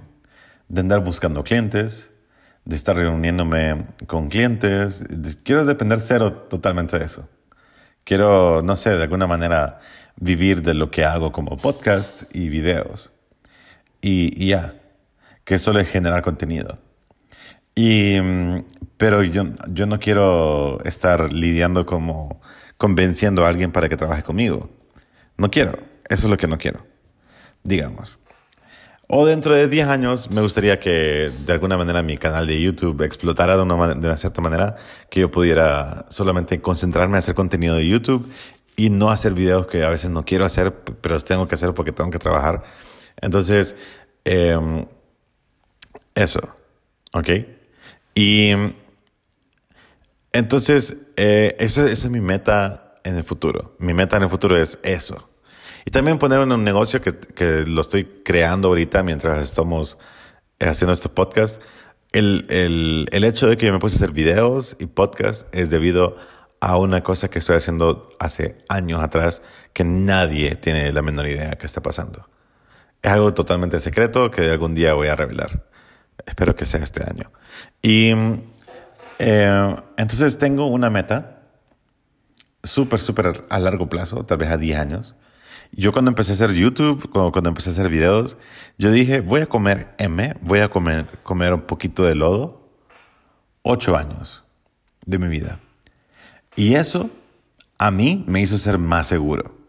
de 0.68 0.80
andar 0.80 1.02
buscando 1.02 1.42
clientes, 1.42 2.10
de 2.64 2.76
estar 2.76 2.96
reuniéndome 2.96 3.86
con 4.06 4.28
clientes. 4.28 5.04
Quiero 5.42 5.64
depender 5.64 6.00
cero 6.00 6.32
totalmente 6.32 6.98
de 6.98 7.04
eso. 7.04 7.28
Quiero, 8.04 8.62
no 8.62 8.76
sé, 8.76 8.90
de 8.90 9.02
alguna 9.02 9.26
manera 9.26 9.80
vivir 10.16 10.62
de 10.62 10.74
lo 10.74 10.90
que 10.90 11.04
hago 11.04 11.32
como 11.32 11.56
podcast 11.56 12.24
y 12.34 12.48
videos. 12.48 13.10
Y, 14.02 14.46
ya, 14.46 14.74
que 15.44 15.58
solo 15.58 15.80
es 15.80 15.88
generar 15.90 16.22
contenido. 16.22 16.78
Y, 17.74 18.18
pero 18.96 19.22
yo, 19.22 19.44
yo 19.68 19.86
no 19.86 19.98
quiero 19.98 20.82
estar 20.84 21.32
lidiando 21.32 21.86
como 21.86 22.40
convenciendo 22.78 23.44
a 23.44 23.48
alguien 23.48 23.72
para 23.72 23.88
que 23.88 23.96
trabaje 23.96 24.22
conmigo. 24.22 24.70
No 25.36 25.50
quiero. 25.50 25.90
Eso 26.10 26.26
es 26.26 26.30
lo 26.30 26.36
que 26.36 26.48
no 26.48 26.58
quiero. 26.58 26.84
Digamos. 27.62 28.18
O 29.06 29.26
dentro 29.26 29.54
de 29.54 29.68
10 29.68 29.88
años 29.88 30.30
me 30.30 30.40
gustaría 30.40 30.78
que 30.78 31.32
de 31.46 31.52
alguna 31.52 31.76
manera 31.76 32.02
mi 32.02 32.18
canal 32.18 32.46
de 32.46 32.60
YouTube 32.60 33.02
explotara 33.02 33.56
de 33.56 33.62
una, 33.62 34.16
cierta 34.16 34.40
manera, 34.40 34.76
que 35.08 35.20
yo 35.20 35.30
pudiera 35.30 36.06
solamente 36.08 36.60
concentrarme 36.60 37.14
en 37.14 37.18
hacer 37.18 37.34
contenido 37.34 37.76
de 37.76 37.88
YouTube 37.88 38.28
y 38.76 38.90
no 38.90 39.10
hacer 39.10 39.34
videos 39.34 39.66
que 39.66 39.84
a 39.84 39.88
veces 39.88 40.10
no 40.10 40.24
quiero 40.24 40.44
hacer, 40.44 40.74
pero 41.00 41.14
los 41.14 41.24
tengo 41.24 41.48
que 41.48 41.54
hacer 41.54 41.74
porque 41.74 41.92
tengo 41.92 42.10
que 42.10 42.18
trabajar. 42.18 42.62
Entonces, 43.20 43.76
em, 44.24 44.84
eso, 46.14 46.40
¿ok? 47.12 47.30
Y 48.14 48.52
entonces, 50.32 50.96
eh, 51.16 51.56
eso, 51.58 51.86
esa 51.86 52.06
es 52.06 52.12
mi 52.12 52.20
meta 52.20 52.94
en 53.04 53.16
el 53.16 53.24
futuro. 53.24 53.74
Mi 53.78 53.92
meta 53.92 54.16
en 54.16 54.24
el 54.24 54.28
futuro 54.28 54.56
es 54.56 54.78
eso. 54.82 55.29
Y 55.90 55.92
también 55.92 56.18
poner 56.18 56.38
un 56.38 56.62
negocio 56.62 57.00
que, 57.00 57.18
que 57.18 57.64
lo 57.66 57.80
estoy 57.80 58.04
creando 58.24 58.68
ahorita 58.68 59.02
mientras 59.02 59.42
estamos 59.42 59.98
haciendo 60.60 60.92
este 60.92 61.08
podcast. 61.08 61.60
El, 62.12 62.46
el, 62.48 63.08
el 63.10 63.24
hecho 63.24 63.48
de 63.48 63.56
que 63.56 63.66
yo 63.66 63.72
me 63.72 63.80
puse 63.80 63.96
a 63.96 63.98
hacer 63.98 64.12
videos 64.12 64.76
y 64.78 64.86
podcast 64.86 65.52
es 65.52 65.68
debido 65.68 66.16
a 66.60 66.76
una 66.76 67.02
cosa 67.02 67.28
que 67.28 67.40
estoy 67.40 67.56
haciendo 67.56 68.08
hace 68.20 68.58
años 68.68 69.02
atrás 69.02 69.42
que 69.72 69.82
nadie 69.82 70.54
tiene 70.54 70.92
la 70.92 71.02
menor 71.02 71.26
idea 71.26 71.58
que 71.58 71.66
está 71.66 71.82
pasando. 71.82 72.28
Es 73.02 73.10
algo 73.10 73.34
totalmente 73.34 73.80
secreto 73.80 74.30
que 74.30 74.42
algún 74.42 74.76
día 74.76 74.94
voy 74.94 75.08
a 75.08 75.16
revelar. 75.16 75.66
Espero 76.24 76.54
que 76.54 76.66
sea 76.66 76.84
este 76.84 77.02
año. 77.02 77.32
Y 77.82 78.12
eh, 79.18 79.76
entonces 79.96 80.38
tengo 80.38 80.68
una 80.68 80.88
meta 80.88 81.42
súper, 82.62 83.00
súper 83.00 83.42
a 83.48 83.58
largo 83.58 83.88
plazo, 83.88 84.24
tal 84.24 84.38
vez 84.38 84.50
a 84.50 84.56
10 84.56 84.78
años, 84.78 85.16
yo 85.72 85.92
cuando 85.92 86.10
empecé 86.10 86.32
a 86.32 86.34
hacer 86.34 86.52
YouTube, 86.52 87.10
cuando, 87.10 87.48
empecé 87.48 87.70
a 87.70 87.72
hacer 87.72 87.88
videos, 87.88 88.36
yo 88.78 88.90
dije, 88.90 89.20
voy 89.20 89.42
a 89.42 89.46
comer 89.46 89.94
M, 89.98 90.34
voy 90.40 90.60
a 90.60 90.68
comer, 90.68 91.06
comer 91.22 91.54
un 91.54 91.62
poquito 91.62 92.04
de 92.04 92.14
lodo, 92.14 92.68
ocho 93.62 93.96
años 93.96 94.42
de 95.06 95.18
mi 95.18 95.28
vida. 95.28 95.60
Y 96.56 96.74
eso 96.74 97.10
a 97.78 97.90
mí 97.90 98.24
me 98.26 98.40
hizo 98.40 98.58
ser 98.58 98.78
más 98.78 99.06
seguro. 99.06 99.60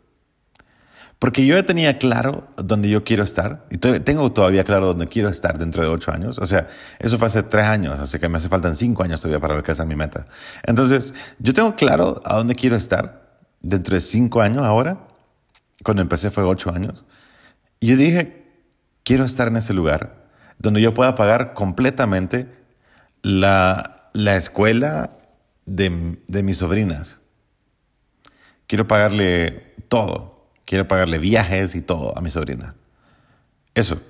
Porque 1.19 1.45
yo 1.45 1.55
ya 1.55 1.63
tenía 1.63 1.99
claro 1.99 2.47
dónde 2.57 2.89
yo 2.89 3.03
quiero 3.03 3.23
estar, 3.23 3.67
y 3.69 3.77
tengo 3.77 4.31
todavía 4.31 4.63
claro 4.63 4.87
dónde 4.87 5.07
quiero 5.07 5.29
estar 5.29 5.59
dentro 5.59 5.83
de 5.83 5.87
ocho 5.87 6.11
años. 6.11 6.39
O 6.39 6.47
sea, 6.47 6.67
eso 6.97 7.19
fue 7.19 7.27
hace 7.27 7.43
tres 7.43 7.65
años, 7.65 7.99
así 7.99 8.17
que 8.17 8.27
me 8.27 8.39
hace 8.39 8.49
faltan 8.49 8.75
cinco 8.75 9.03
años 9.03 9.21
todavía 9.21 9.39
para 9.39 9.53
alcanzar 9.53 9.85
mi 9.85 9.95
meta. 9.95 10.25
Entonces, 10.63 11.13
yo 11.37 11.53
tengo 11.53 11.75
claro 11.75 12.23
a 12.25 12.37
dónde 12.37 12.55
quiero 12.55 12.75
estar 12.75 13.37
dentro 13.61 13.93
de 13.93 13.99
cinco 13.99 14.41
años 14.41 14.63
ahora, 14.63 15.10
cuando 15.83 16.01
empecé 16.01 16.31
fue 16.31 16.43
ocho 16.43 16.71
años. 16.73 17.05
Y 17.79 17.87
yo 17.87 17.97
dije, 17.97 18.45
quiero 19.03 19.25
estar 19.25 19.47
en 19.47 19.57
ese 19.57 19.73
lugar 19.73 20.27
donde 20.59 20.81
yo 20.81 20.93
pueda 20.93 21.15
pagar 21.15 21.53
completamente 21.53 22.47
la, 23.23 24.09
la 24.13 24.35
escuela 24.35 25.17
de, 25.65 26.19
de 26.27 26.43
mis 26.43 26.57
sobrinas. 26.57 27.21
Quiero 28.67 28.87
pagarle 28.87 29.73
todo. 29.89 30.49
Quiero 30.65 30.87
pagarle 30.87 31.17
viajes 31.17 31.75
y 31.75 31.81
todo 31.81 32.17
a 32.17 32.21
mi 32.21 32.31
sobrina. 32.31 32.75
Eso. 33.73 34.01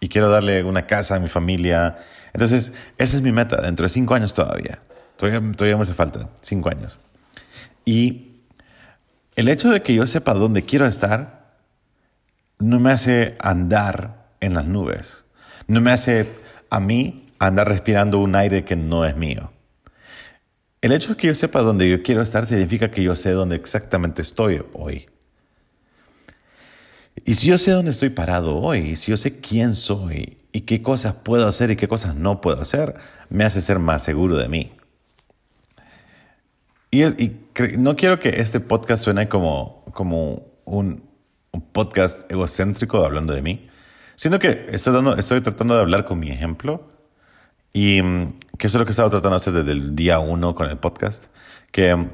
Y 0.00 0.08
quiero 0.08 0.28
darle 0.28 0.62
una 0.62 0.86
casa 0.86 1.16
a 1.16 1.18
mi 1.18 1.28
familia. 1.28 1.98
Entonces, 2.32 2.72
esa 2.98 3.16
es 3.16 3.22
mi 3.22 3.32
meta 3.32 3.60
dentro 3.62 3.84
de 3.84 3.88
cinco 3.88 4.14
años 4.14 4.34
todavía. 4.34 4.80
Todavía, 5.16 5.40
todavía 5.52 5.76
me 5.76 5.82
hace 5.82 5.94
falta 5.94 6.28
cinco 6.42 6.68
años. 6.68 7.00
Y 7.84 8.33
el 9.36 9.48
hecho 9.48 9.70
de 9.70 9.82
que 9.82 9.94
yo 9.94 10.06
sepa 10.06 10.34
dónde 10.34 10.62
quiero 10.62 10.86
estar 10.86 11.56
no 12.58 12.78
me 12.78 12.92
hace 12.92 13.34
andar 13.40 14.30
en 14.40 14.54
las 14.54 14.66
nubes. 14.66 15.24
No 15.66 15.80
me 15.80 15.90
hace 15.90 16.28
a 16.70 16.80
mí 16.80 17.32
andar 17.38 17.68
respirando 17.68 18.18
un 18.18 18.34
aire 18.36 18.64
que 18.64 18.76
no 18.76 19.04
es 19.04 19.16
mío. 19.16 19.50
El 20.80 20.92
hecho 20.92 21.10
de 21.10 21.16
que 21.16 21.28
yo 21.28 21.34
sepa 21.34 21.62
dónde 21.62 21.88
yo 21.88 22.02
quiero 22.02 22.22
estar 22.22 22.46
significa 22.46 22.90
que 22.90 23.02
yo 23.02 23.14
sé 23.14 23.30
dónde 23.30 23.56
exactamente 23.56 24.22
estoy 24.22 24.62
hoy. 24.74 25.06
Y 27.24 27.34
si 27.34 27.48
yo 27.48 27.58
sé 27.58 27.70
dónde 27.70 27.90
estoy 27.90 28.10
parado 28.10 28.56
hoy, 28.58 28.96
si 28.96 29.10
yo 29.10 29.16
sé 29.16 29.40
quién 29.40 29.74
soy 29.74 30.38
y 30.52 30.62
qué 30.62 30.82
cosas 30.82 31.14
puedo 31.14 31.46
hacer 31.46 31.70
y 31.70 31.76
qué 31.76 31.88
cosas 31.88 32.16
no 32.16 32.40
puedo 32.40 32.60
hacer, 32.60 32.96
me 33.30 33.44
hace 33.44 33.62
ser 33.62 33.78
más 33.78 34.02
seguro 34.02 34.36
de 34.36 34.48
mí. 34.48 34.72
Y, 36.94 37.40
no 37.76 37.96
quiero 37.96 38.20
que 38.20 38.40
este 38.40 38.60
podcast 38.60 39.02
suene 39.02 39.28
como, 39.28 39.84
como 39.92 40.46
un, 40.64 41.02
podcast 41.72 42.30
egocéntrico 42.30 43.04
hablando 43.04 43.34
de 43.34 43.42
mí, 43.42 43.68
sino 44.14 44.38
que 44.38 44.66
estoy, 44.70 45.40
tratando 45.40 45.74
de 45.74 45.80
hablar 45.80 46.04
con 46.04 46.20
mi 46.20 46.30
ejemplo 46.30 46.88
y 47.72 48.00
mm, 48.00 48.34
que 48.58 48.68
eso 48.68 48.78
es 48.78 48.80
lo 48.80 48.84
que 48.84 48.90
he 48.90 48.92
estado 48.92 49.10
tratando 49.10 49.30
de 49.30 49.36
hacer 49.36 49.52
desde 49.54 49.72
el 49.72 49.96
día 49.96 50.20
uno 50.20 50.54
con 50.54 50.68
el 50.70 50.78
podcast, 50.78 51.26
que 51.72 51.94
mm, 51.96 52.10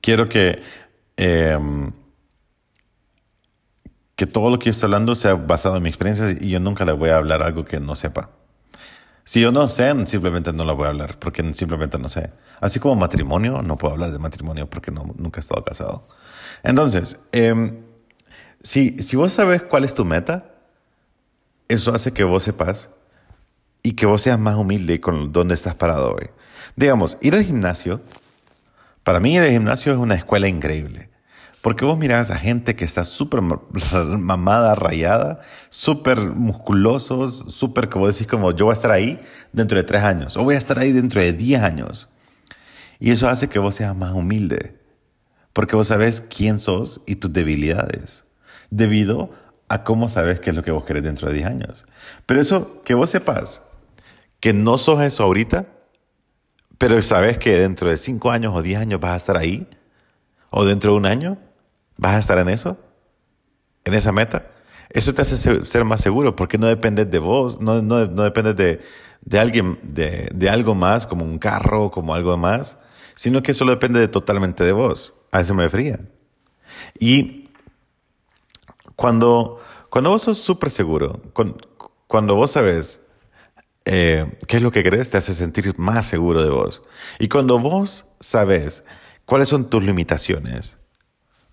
quiero 0.00 0.28
que, 0.28 0.60
em, 1.16 1.92
que 4.16 4.26
todo 4.26 4.50
lo 4.50 4.58
que 4.58 4.70
estoy 4.70 4.88
hablando 4.88 5.14
sea 5.14 5.34
basado 5.34 5.76
en 5.76 5.82
mi 5.84 5.88
experiencia 5.88 6.30
y 6.40 6.50
yo 6.50 6.58
nunca 6.58 6.84
le 6.84 6.92
voy 6.92 7.10
a 7.10 7.18
hablar 7.18 7.42
algo 7.42 7.64
que 7.64 7.78
no 7.78 7.94
sepa. 7.94 8.30
Si 9.24 9.40
yo 9.40 9.50
no 9.52 9.68
sé, 9.70 9.92
simplemente 10.06 10.52
no 10.52 10.64
la 10.64 10.74
voy 10.74 10.84
a 10.84 10.88
hablar, 10.88 11.18
porque 11.18 11.42
simplemente 11.54 11.98
no 11.98 12.08
sé. 12.08 12.30
Así 12.60 12.78
como 12.78 12.94
matrimonio, 12.94 13.62
no 13.62 13.78
puedo 13.78 13.94
hablar 13.94 14.12
de 14.12 14.18
matrimonio 14.18 14.68
porque 14.68 14.90
no, 14.90 15.14
nunca 15.16 15.40
he 15.40 15.42
estado 15.42 15.64
casado. 15.64 16.06
Entonces, 16.62 17.18
em, 17.32 17.80
si, 18.62 18.98
si 18.98 19.16
vos 19.16 19.32
sabes 19.32 19.62
cuál 19.62 19.84
es 19.84 19.94
tu 19.94 20.04
meta, 20.04 20.54
eso 21.68 21.94
hace 21.94 22.12
que 22.12 22.24
vos 22.24 22.42
sepas 22.42 22.90
y 23.82 23.92
que 23.92 24.06
vos 24.06 24.22
seas 24.22 24.38
más 24.38 24.56
humilde 24.56 25.00
con 25.00 25.32
dónde 25.32 25.54
estás 25.54 25.74
parado 25.74 26.14
hoy. 26.14 26.28
Digamos, 26.76 27.16
ir 27.22 27.34
al 27.34 27.44
gimnasio, 27.44 28.02
para 29.04 29.20
mí 29.20 29.34
ir 29.34 29.42
al 29.42 29.50
gimnasio 29.50 29.92
es 29.92 29.98
una 29.98 30.14
escuela 30.14 30.48
increíble. 30.48 31.10
Porque 31.64 31.86
vos 31.86 31.96
mirás 31.96 32.30
a 32.30 32.36
gente 32.36 32.76
que 32.76 32.84
está 32.84 33.04
súper 33.04 33.40
mamada, 34.20 34.74
rayada, 34.74 35.40
súper 35.70 36.18
musculosos, 36.18 37.46
súper, 37.48 37.88
como 37.88 38.06
decís, 38.06 38.26
como 38.26 38.52
yo 38.52 38.66
voy 38.66 38.72
a 38.72 38.74
estar 38.74 38.90
ahí 38.90 39.18
dentro 39.50 39.78
de 39.78 39.84
tres 39.84 40.02
años, 40.02 40.36
o 40.36 40.44
voy 40.44 40.56
a 40.56 40.58
estar 40.58 40.78
ahí 40.78 40.92
dentro 40.92 41.22
de 41.22 41.32
diez 41.32 41.62
años. 41.62 42.10
Y 43.00 43.12
eso 43.12 43.30
hace 43.30 43.48
que 43.48 43.58
vos 43.58 43.76
seas 43.76 43.96
más 43.96 44.12
humilde, 44.12 44.78
porque 45.54 45.74
vos 45.74 45.88
sabes 45.88 46.20
quién 46.20 46.58
sos 46.58 47.00
y 47.06 47.16
tus 47.16 47.32
debilidades, 47.32 48.26
debido 48.68 49.30
a 49.68 49.84
cómo 49.84 50.10
sabes 50.10 50.40
qué 50.40 50.50
es 50.50 50.56
lo 50.56 50.62
que 50.62 50.70
vos 50.70 50.84
querés 50.84 51.04
dentro 51.04 51.28
de 51.28 51.34
diez 51.36 51.46
años. 51.46 51.86
Pero 52.26 52.42
eso, 52.42 52.82
que 52.82 52.92
vos 52.92 53.08
sepas 53.08 53.62
que 54.38 54.52
no 54.52 54.76
sos 54.76 55.00
eso 55.00 55.22
ahorita, 55.22 55.64
pero 56.76 57.00
sabes 57.00 57.38
que 57.38 57.58
dentro 57.58 57.88
de 57.88 57.96
cinco 57.96 58.30
años 58.30 58.54
o 58.54 58.60
diez 58.60 58.78
años 58.78 59.00
vas 59.00 59.12
a 59.12 59.16
estar 59.16 59.38
ahí, 59.38 59.66
o 60.50 60.66
dentro 60.66 60.92
de 60.92 60.98
un 60.98 61.06
año, 61.06 61.38
¿Vas 61.96 62.14
a 62.14 62.18
estar 62.18 62.38
en 62.38 62.48
eso? 62.48 62.76
¿En 63.84 63.94
esa 63.94 64.12
meta? 64.12 64.50
Eso 64.90 65.14
te 65.14 65.22
hace 65.22 65.64
ser 65.64 65.84
más 65.84 66.00
seguro 66.00 66.36
porque 66.36 66.58
no 66.58 66.66
dependes 66.66 67.10
de 67.10 67.18
vos, 67.18 67.60
no, 67.60 67.82
no, 67.82 68.06
no 68.06 68.22
dependes 68.22 68.56
de, 68.56 68.80
de 69.22 69.38
alguien, 69.38 69.78
de, 69.82 70.28
de, 70.32 70.50
algo 70.50 70.74
más, 70.74 71.06
como 71.06 71.24
un 71.24 71.38
carro, 71.38 71.90
como 71.90 72.14
algo 72.14 72.36
más, 72.36 72.78
sino 73.14 73.42
que 73.42 73.54
solo 73.54 73.72
depende 73.72 74.00
de, 74.00 74.08
totalmente 74.08 74.64
de 74.64 74.72
vos. 74.72 75.14
A 75.32 75.40
eso 75.40 75.54
me 75.54 75.68
fría. 75.68 75.98
Y 76.98 77.48
cuando, 78.94 79.60
cuando 79.90 80.10
vos 80.10 80.22
sos 80.22 80.38
súper 80.38 80.70
seguro, 80.70 81.20
cuando, 81.32 81.56
cuando 82.06 82.36
vos 82.36 82.52
sabes 82.52 83.00
eh, 83.84 84.38
qué 84.46 84.56
es 84.56 84.62
lo 84.62 84.70
que 84.70 84.82
crees, 84.82 85.10
te 85.10 85.18
hace 85.18 85.34
sentir 85.34 85.78
más 85.78 86.06
seguro 86.06 86.42
de 86.42 86.50
vos. 86.50 86.82
Y 87.18 87.28
cuando 87.28 87.58
vos 87.58 88.06
sabes 88.20 88.84
cuáles 89.24 89.48
son 89.48 89.68
tus 89.68 89.82
limitaciones, 89.82 90.78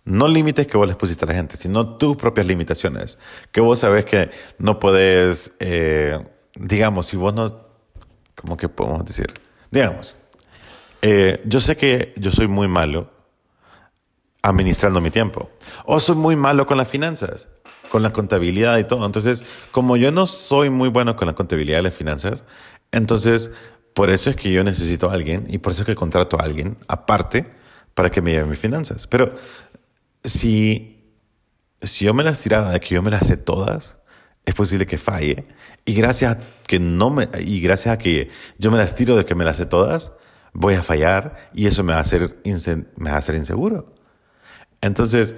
no 0.05 0.27
límites 0.27 0.67
que 0.67 0.77
vos 0.77 0.87
les 0.87 0.97
pusiste 0.97 1.25
a 1.25 1.27
la 1.27 1.33
gente, 1.33 1.57
sino 1.57 1.97
tus 1.97 2.17
propias 2.17 2.47
limitaciones, 2.47 3.17
que 3.51 3.61
vos 3.61 3.79
sabes 3.79 4.05
que 4.05 4.29
no 4.57 4.79
puedes, 4.79 5.53
eh, 5.59 6.19
digamos, 6.55 7.07
si 7.07 7.17
vos 7.17 7.33
no, 7.33 7.47
¿cómo 8.35 8.57
que 8.57 8.69
podemos 8.69 9.05
decir? 9.05 9.33
Digamos, 9.69 10.15
eh, 11.01 11.41
yo 11.45 11.61
sé 11.61 11.77
que 11.77 12.13
yo 12.17 12.31
soy 12.31 12.47
muy 12.47 12.67
malo 12.67 13.09
administrando 14.41 15.01
mi 15.01 15.11
tiempo, 15.11 15.49
o 15.85 15.99
soy 15.99 16.15
muy 16.15 16.35
malo 16.35 16.65
con 16.65 16.77
las 16.77 16.87
finanzas 16.87 17.47
con 17.91 18.01
la 18.01 18.13
contabilidad 18.13 18.79
y 18.79 18.85
todo. 18.85 19.05
Entonces, 19.05 19.43
como 19.71 19.97
yo 19.97 20.11
no 20.11 20.25
soy 20.25 20.69
muy 20.69 20.89
bueno 20.89 21.15
con 21.15 21.27
la 21.27 21.35
contabilidad 21.35 21.79
y 21.79 21.83
las 21.83 21.93
finanzas, 21.93 22.45
entonces 22.91 23.51
por 23.93 24.09
eso 24.09 24.29
es 24.29 24.37
que 24.37 24.51
yo 24.51 24.63
necesito 24.63 25.09
a 25.09 25.13
alguien 25.13 25.45
y 25.49 25.57
por 25.57 25.73
eso 25.73 25.81
es 25.81 25.85
que 25.85 25.95
contrato 25.95 26.39
a 26.39 26.43
alguien 26.43 26.77
aparte 26.87 27.45
para 27.93 28.09
que 28.09 28.21
me 28.21 28.31
lleve 28.31 28.45
mis 28.45 28.59
finanzas. 28.59 29.05
Pero 29.07 29.35
si, 30.23 31.15
si 31.81 32.05
yo 32.05 32.13
me 32.13 32.23
las 32.23 32.39
tirara 32.39 32.71
de 32.71 32.79
que 32.79 32.95
yo 32.95 33.01
me 33.01 33.11
las 33.11 33.27
sé 33.27 33.37
todas, 33.37 33.97
es 34.45 34.55
posible 34.55 34.85
que 34.85 34.97
falle. 34.97 35.45
Y 35.85 35.93
gracias 35.93 36.37
a 36.37 36.39
que 36.67 36.79
no 36.79 37.09
me, 37.09 37.27
y 37.39 37.61
gracias 37.61 37.95
a 37.95 37.97
que 37.97 38.29
yo 38.57 38.71
me 38.71 38.77
las 38.77 38.95
tiro 38.95 39.15
de 39.15 39.25
que 39.25 39.35
me 39.35 39.45
las 39.45 39.57
sé 39.57 39.65
todas, 39.65 40.11
voy 40.53 40.75
a 40.75 40.83
fallar 40.83 41.49
y 41.53 41.67
eso 41.67 41.83
me 41.83 41.93
va 41.93 41.99
a 41.99 42.01
hacer, 42.01 42.41
me 42.97 43.09
va 43.09 43.15
a 43.15 43.19
hacer 43.19 43.35
inseguro. 43.35 43.93
Entonces, 44.81 45.35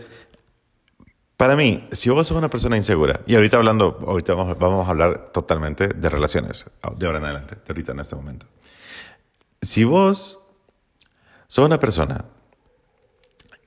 para 1.37 1.55
mí, 1.55 1.87
si 1.91 2.09
vos 2.09 2.27
sos 2.27 2.37
una 2.37 2.49
persona 2.49 2.77
insegura, 2.77 3.21
y 3.25 3.35
ahorita 3.35 3.57
hablando, 3.57 3.99
ahorita 4.07 4.33
vamos, 4.33 4.57
vamos 4.57 4.87
a 4.87 4.91
hablar 4.91 5.31
totalmente 5.31 5.89
de 5.89 6.09
relaciones, 6.09 6.65
de 6.97 7.05
ahora 7.05 7.19
en 7.19 7.25
adelante, 7.25 7.55
de 7.55 7.61
ahorita 7.67 7.91
en 7.91 7.99
este 7.99 8.15
momento. 8.15 8.45
Si 9.61 9.83
vos 9.83 10.39
sos 11.47 11.65
una 11.65 11.79
persona 11.79 12.25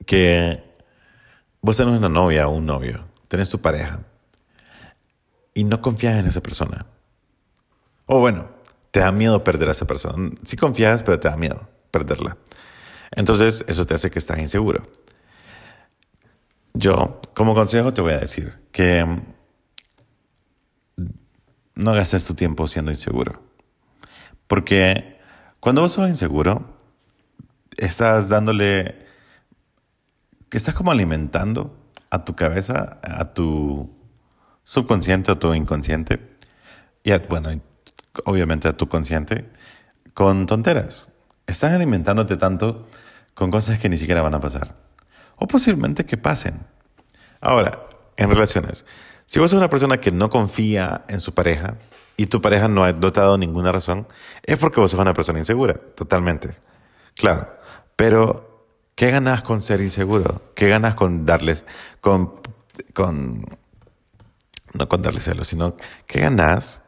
que 0.05 0.66
vos 1.67 1.75
tenés 1.75 1.97
una 1.97 2.07
novia 2.07 2.47
o 2.47 2.51
un 2.51 2.65
novio, 2.65 3.03
tenés 3.27 3.49
tu 3.49 3.59
pareja, 3.59 3.99
y 5.53 5.65
no 5.65 5.81
confías 5.81 6.17
en 6.17 6.25
esa 6.25 6.41
persona, 6.41 6.85
o 8.05 8.21
bueno, 8.21 8.49
te 8.91 9.01
da 9.01 9.11
miedo 9.11 9.43
perder 9.43 9.67
a 9.67 9.73
esa 9.73 9.85
persona. 9.85 10.29
Sí 10.45 10.55
confías, 10.55 11.03
pero 11.03 11.19
te 11.19 11.27
da 11.27 11.35
miedo 11.35 11.67
perderla. 11.91 12.37
Entonces, 13.11 13.65
eso 13.67 13.85
te 13.85 13.93
hace 13.93 14.09
que 14.09 14.17
estás 14.17 14.39
inseguro. 14.39 14.81
Yo, 16.73 17.19
como 17.33 17.53
consejo, 17.53 17.93
te 17.93 17.99
voy 17.99 18.13
a 18.13 18.19
decir 18.19 18.53
que 18.71 19.03
mm, 19.03 19.21
no 21.75 21.91
gastes 21.91 22.23
tu 22.23 22.33
tiempo 22.33 22.65
siendo 22.69 22.91
inseguro. 22.91 23.43
Porque 24.47 25.19
cuando 25.59 25.81
vos 25.81 25.91
sos 25.91 26.07
inseguro, 26.07 26.77
estás 27.75 28.29
dándole, 28.29 29.06
que 30.49 30.57
estás 30.57 30.75
como 30.75 30.91
alimentando 30.91 31.77
a 32.09 32.23
tu 32.23 32.35
cabeza, 32.35 32.99
a 33.03 33.33
tu 33.33 33.89
subconsciente, 34.63 35.31
a 35.31 35.35
tu 35.35 35.53
inconsciente, 35.53 36.37
y 37.03 37.11
bueno, 37.29 37.49
obviamente 38.25 38.67
a 38.67 38.75
tu 38.75 38.87
consciente, 38.87 39.49
con 40.13 40.45
tonteras. 40.45 41.07
Están 41.45 41.73
alimentándote 41.73 42.37
tanto 42.37 42.85
con 43.33 43.51
cosas 43.51 43.79
que 43.79 43.89
ni 43.89 43.97
siquiera 43.97 44.21
van 44.21 44.33
a 44.33 44.41
pasar 44.41 44.87
o 45.37 45.47
posiblemente 45.47 46.05
que 46.05 46.17
pasen. 46.17 46.65
Ahora, 47.39 47.85
en 48.17 48.29
relaciones, 48.29 48.85
si 49.25 49.39
vos 49.39 49.51
sos 49.51 49.57
una 49.57 49.69
persona 49.69 49.99
que 49.99 50.11
no 50.11 50.29
confía 50.29 51.05
en 51.07 51.21
su 51.21 51.33
pareja 51.33 51.75
y 52.17 52.25
tu 52.25 52.41
pareja 52.41 52.67
no 52.67 52.83
ha 52.83 52.91
dotado 52.91 53.37
ninguna 53.37 53.71
razón, 53.71 54.07
es 54.43 54.57
porque 54.57 54.79
vos 54.79 54.91
sos 54.91 54.99
una 54.99 55.13
persona 55.13 55.39
insegura, 55.39 55.75
totalmente. 55.95 56.55
Claro, 57.15 57.47
pero 57.95 58.46
¿qué 58.97 59.11
ganas 59.11 59.43
con 59.43 59.61
ser 59.61 59.79
inseguro? 59.79 60.51
¿Qué 60.55 60.67
ganas 60.67 60.95
con 60.95 61.25
darles, 61.25 61.65
con, 62.01 62.41
no 64.73 64.89
con 64.89 65.01
darles 65.01 65.23
celos, 65.23 65.47
sino 65.47 65.77
qué 66.07 66.19
ganas 66.19 66.81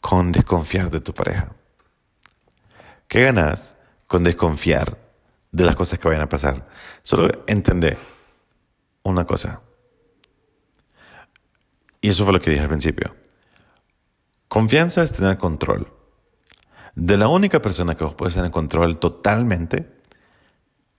con 0.00 0.32
desconfiar 0.32 0.90
de 0.90 1.00
tu 1.00 1.12
pareja? 1.12 1.52
¿Qué 3.08 3.24
ganas 3.24 3.76
con 4.06 4.22
desconfiar 4.22 4.96
de 5.52 5.64
las 5.64 5.74
cosas 5.74 5.98
que 5.98 6.08
vayan 6.08 6.22
a 6.22 6.28
pasar. 6.28 6.68
Solo 7.02 7.28
entender 7.46 7.98
una 9.02 9.24
cosa. 9.24 9.62
Y 12.00 12.10
eso 12.10 12.24
fue 12.24 12.32
lo 12.32 12.40
que 12.40 12.50
dije 12.50 12.62
al 12.62 12.68
principio. 12.68 13.14
Confianza 14.48 15.02
es 15.02 15.12
tener 15.12 15.36
control. 15.36 15.92
De 16.94 17.16
la 17.16 17.28
única 17.28 17.60
persona 17.60 17.94
que 17.96 18.04
vos 18.04 18.14
puedes 18.14 18.34
tener 18.34 18.50
control 18.50 18.98
totalmente 18.98 19.99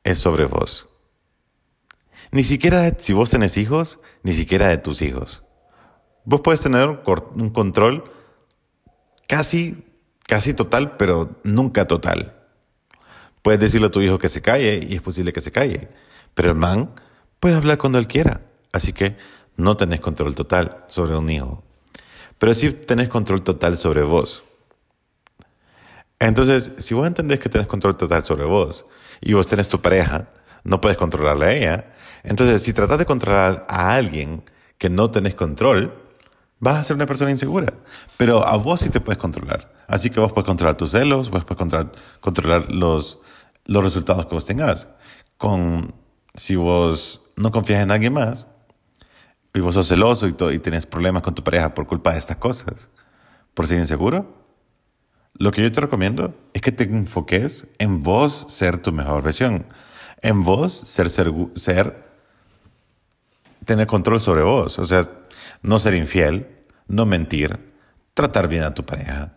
es 0.04 0.20
sobre 0.20 0.46
vos. 0.46 0.90
Ni 2.32 2.44
siquiera 2.44 2.96
si 2.98 3.14
vos 3.14 3.30
tenés 3.30 3.58
hijos, 3.58 4.00
ni 4.24 4.34
siquiera 4.34 4.70
de 4.70 4.78
tus 4.78 5.02
hijos. 5.02 5.44
Vos 6.24 6.42
puedes 6.42 6.62
tener 6.62 6.88
un 6.88 7.50
control 7.50 8.04
casi, 9.28 9.84
casi 10.28 10.54
total, 10.54 10.98
pero 10.98 11.36
nunca 11.44 11.86
total. 11.86 12.36
Puedes 13.42 13.60
decirle 13.60 13.88
a 13.88 13.92
tu 13.92 14.02
hijo 14.02 14.20
que 14.20 14.30
se 14.30 14.42
calle 14.42 14.86
y 14.88 14.96
es 14.96 15.02
posible 15.02 15.34
que 15.34 15.42
se 15.42 15.52
calle. 15.52 15.90
Pero 16.34 16.50
el 16.50 16.56
man 16.56 16.92
puede 17.40 17.56
hablar 17.56 17.78
cuando 17.78 17.98
él 17.98 18.08
quiera. 18.08 18.42
Así 18.72 18.94
que 18.94 19.18
no 19.58 19.76
tenés 19.78 20.00
control 20.00 20.36
total 20.36 20.86
sobre 20.88 21.18
un 21.18 21.30
hijo. 21.30 21.64
Pero 22.38 22.54
sí 22.54 22.72
tenés 22.72 23.10
control 23.10 23.42
total 23.42 23.78
sobre 23.78 24.04
vos. 24.04 24.44
Entonces, 26.22 26.74
si 26.78 26.94
vos 26.94 27.08
entendés 27.08 27.40
que 27.40 27.50
tenés 27.50 27.68
control 27.68 27.98
total 27.98 28.22
sobre 28.22 28.46
vos 28.46 28.86
y 29.22 29.34
vos 29.34 29.48
tenés 29.48 29.68
tu 29.68 29.82
pareja, 29.82 30.28
no 30.64 30.80
puedes 30.80 30.96
controlarla 30.96 31.48
a 31.48 31.54
ella. 31.54 31.94
Entonces, 32.22 32.62
si 32.62 32.74
tratas 32.74 33.00
de 33.00 33.08
controlar 33.08 33.66
a 33.68 33.96
alguien 33.96 34.44
que 34.78 34.92
no 34.92 35.10
tenés 35.10 35.34
control, 35.34 36.00
vas 36.60 36.78
a 36.78 36.84
ser 36.84 36.96
una 36.96 37.08
persona 37.08 37.32
insegura. 37.32 37.74
Pero 38.18 38.48
a 38.48 38.56
vos 38.58 38.82
sí 38.82 38.92
te 38.92 39.00
puedes 39.02 39.18
controlar. 39.18 39.74
Así 39.88 40.12
que 40.12 40.20
vos 40.20 40.32
puedes 40.32 40.46
controlar 40.46 40.78
tus 40.78 40.92
celos, 40.92 41.32
vos 41.32 41.44
puedes 41.44 41.58
controlar, 41.58 41.92
controlar 42.20 42.72
los, 42.72 43.18
los 43.66 43.84
resultados 43.84 44.28
que 44.28 44.36
vos 44.36 44.46
tengas. 44.46 44.88
Con, 45.38 45.96
si 46.36 46.56
vos 46.56 47.24
no 47.36 47.50
confías 47.50 47.82
en 47.82 47.90
alguien 47.90 48.14
más 48.14 48.46
y 49.56 49.60
vos 49.60 49.74
sos 49.74 49.88
celoso 49.88 50.28
y, 50.28 50.36
y 50.54 50.60
tenés 50.60 50.86
problemas 50.86 51.24
con 51.24 51.34
tu 51.34 51.44
pareja 51.44 51.74
por 51.74 51.88
culpa 51.88 52.12
de 52.12 52.20
estas 52.20 52.38
cosas, 52.38 52.92
por 53.56 53.66
ser 53.66 53.80
inseguro, 53.80 54.40
lo 55.42 55.52
que 55.52 55.64
yo 55.64 55.72
te 55.72 55.82
recomiendo 55.82 56.36
es 56.54 56.62
que 56.62 56.72
te 56.72 56.84
enfoques 56.84 57.66
en 57.80 58.04
vos 58.04 58.46
ser 58.48 58.78
tu 58.78 58.92
mejor 58.92 59.24
versión, 59.24 59.66
en 60.22 60.44
vos 60.44 60.72
ser, 60.72 61.10
ser, 61.10 61.34
ser 61.56 62.04
tener 63.66 63.88
control 63.88 64.22
sobre 64.22 64.44
vos, 64.44 64.78
o 64.78 64.84
sea, 64.84 65.02
no 65.64 65.80
ser 65.80 65.96
infiel, 65.96 66.48
no 66.88 67.08
mentir, 67.08 67.58
tratar 68.14 68.48
bien 68.48 68.62
a 68.62 68.76
tu 68.76 68.86
pareja, 68.86 69.36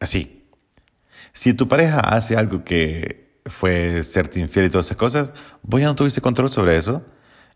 así. 0.00 0.48
Si 1.32 1.54
tu 1.54 1.68
pareja 1.68 2.00
hace 2.00 2.36
algo 2.36 2.64
que 2.64 3.40
fue 3.46 4.02
serte 4.02 4.40
infiel 4.40 4.66
y 4.66 4.70
todas 4.70 4.86
esas 4.86 4.98
cosas, 4.98 5.32
vos 5.62 5.80
ya 5.80 5.86
no 5.86 5.94
tuviste 5.94 6.20
control 6.20 6.50
sobre 6.50 6.76
eso 6.76 7.04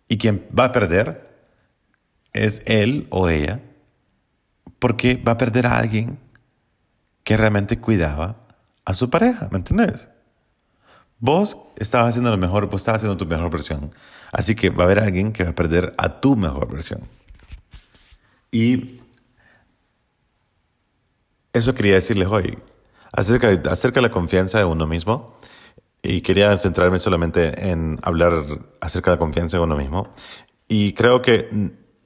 y 0.06 0.16
quien 0.16 0.46
va 0.56 0.66
a 0.66 0.72
perder 0.72 1.28
es 2.32 2.62
él 2.66 3.08
o 3.10 3.28
ella 3.28 3.60
porque 4.78 5.16
va 5.16 5.32
a 5.32 5.38
perder 5.38 5.66
a 5.66 5.76
alguien 5.76 6.29
que 7.24 7.36
realmente 7.36 7.78
cuidaba 7.78 8.36
a 8.84 8.94
su 8.94 9.10
pareja, 9.10 9.48
¿me 9.50 9.58
entendés? 9.58 10.08
Vos 11.18 11.58
estabas 11.76 12.08
haciendo 12.08 12.30
lo 12.30 12.38
mejor, 12.38 12.66
vos 12.66 12.80
estabas 12.80 13.00
haciendo 13.00 13.18
tu 13.18 13.26
mejor 13.26 13.50
versión. 13.50 13.90
Así 14.32 14.54
que 14.54 14.70
va 14.70 14.84
a 14.84 14.86
haber 14.86 15.00
alguien 15.00 15.32
que 15.32 15.44
va 15.44 15.50
a 15.50 15.54
perder 15.54 15.92
a 15.98 16.20
tu 16.20 16.34
mejor 16.34 16.72
versión. 16.72 17.02
Y 18.50 19.00
eso 21.52 21.74
quería 21.74 21.94
decirles 21.94 22.28
hoy, 22.28 22.58
acerca, 23.12 23.48
de 23.48 24.00
la 24.00 24.10
confianza 24.10 24.58
de 24.58 24.64
uno 24.64 24.86
mismo. 24.86 25.36
Y 26.02 26.22
quería 26.22 26.56
centrarme 26.56 26.98
solamente 26.98 27.70
en 27.70 27.98
hablar 28.02 28.32
acerca 28.80 29.10
de 29.10 29.16
la 29.16 29.20
confianza 29.20 29.58
en 29.58 29.64
uno 29.64 29.76
mismo. 29.76 30.08
Y 30.68 30.94
creo 30.94 31.20
que 31.20 31.48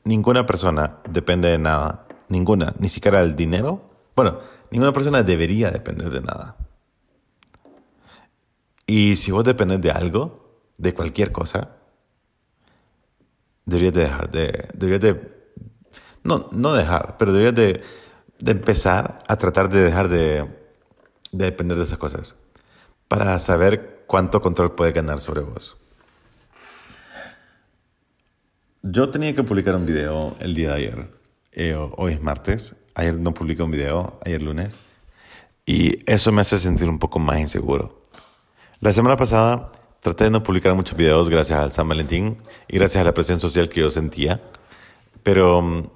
ninguna 0.03 0.44
persona 0.46 0.98
depende 1.09 1.50
de 1.50 1.59
nada, 1.59 2.07
ninguna, 2.29 2.74
ni 2.79 2.88
siquiera 2.88 3.22
el 3.22 3.37
dinero. 3.37 3.93
Bueno, 4.14 4.38
ninguna 4.70 4.92
persona 4.92 5.22
debería 5.22 5.70
depender 5.70 6.11
de 6.11 6.20
nada. 6.20 6.57
Y 8.87 9.16
si 9.16 9.31
vos 9.31 9.44
dependés 9.44 9.81
de 9.81 9.90
algo, 9.90 10.61
de 10.79 10.94
cualquier 10.94 11.33
cosa, 11.33 11.77
deberías 13.64 13.94
de 13.94 14.00
dejar 14.03 14.31
de, 14.31 14.68
deberías 14.74 15.00
de, 15.00 15.35
no, 16.22 16.48
no 16.53 16.74
dejar, 16.74 17.16
pero 17.16 17.33
deberías 17.33 17.55
de 17.55 17.83
de 18.38 18.50
empezar 18.53 19.20
a 19.27 19.37
tratar 19.37 19.70
de 19.70 19.81
dejar 19.81 20.09
de, 20.09 20.46
depender 21.33 21.77
de 21.77 21.85
esas 21.85 21.98
cosas 21.98 22.37
para 23.09 23.38
saber 23.38 24.05
cuánto 24.07 24.40
control 24.40 24.74
puede 24.74 24.92
ganar 24.92 25.18
sobre 25.20 25.40
vos. 25.40 25.77
Yo 28.83 29.09
tenía 29.09 29.35
que 29.35 29.42
publicar 29.42 29.74
un 29.77 29.87
video 29.87 30.37
el 30.40 30.55
día 30.55 30.70
de 30.70 30.74
ayer, 30.74 31.11
eh, 31.53 31.74
hoy 31.96 32.12
es 32.12 32.22
martes, 32.22 32.77
Ayer 32.94 33.18
no 33.18 33.35
publiqué 33.35 33.62
un 33.62 33.70
video, 33.70 34.18
ayer 34.24 34.40
lunes. 34.42 34.78
Y 35.66 35.98
eso 36.11 36.30
me 36.33 36.42
hace 36.42 36.59
sentir 36.59 36.88
un 36.88 36.98
poco 36.98 37.18
más 37.18 37.38
inseguro. 37.40 38.00
La 38.80 38.92
semana 38.92 39.16
pasada 39.16 39.72
traté 40.00 40.24
de 40.24 40.30
no 40.30 40.42
publicar 40.42 40.74
muchos 40.74 40.96
videos 40.96 41.28
gracias 41.28 41.59
al 41.59 41.72
San 41.72 41.88
Valentín 41.88 42.37
y 42.68 42.78
gracias 42.78 43.00
a 43.00 43.04
la 43.04 43.14
presión 43.14 43.40
social 43.40 43.68
que 43.68 43.80
yo 43.80 43.90
sentía. 43.90 44.40
Pero 45.22 45.62
mm, 45.62 45.88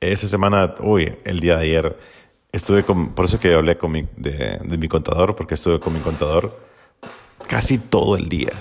esa 0.00 0.28
semana, 0.28 0.74
uy, 0.80 1.16
el 1.24 1.40
día 1.40 1.56
de 1.56 1.64
ayer, 1.64 1.98
estuve 2.52 2.84
con, 2.84 3.14
por 3.14 3.24
eso 3.24 3.40
que 3.40 3.52
hablé 3.54 3.76
con 3.76 3.92
mi, 3.92 4.08
de, 4.16 4.58
mi 4.78 4.88
contador, 4.88 5.34
porque 5.34 5.54
estuve 5.54 5.80
con 5.80 5.92
mi 5.92 6.00
contador 6.00 6.58
casi 7.48 7.78
todo 7.78 8.16
el 8.16 8.28
día. 8.28 8.52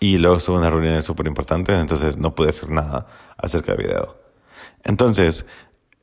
Y 0.00 0.18
luego 0.18 0.36
estuve 0.38 0.56
en 0.56 0.62
una 0.62 0.70
reunión 0.70 1.02
súper 1.02 1.26
importante, 1.26 1.78
entonces 1.78 2.16
no 2.16 2.34
pude 2.34 2.50
hacer 2.50 2.70
nada 2.70 3.06
acerca 3.36 3.72
del 3.72 3.86
video. 3.86 4.16
Entonces, 4.84 5.46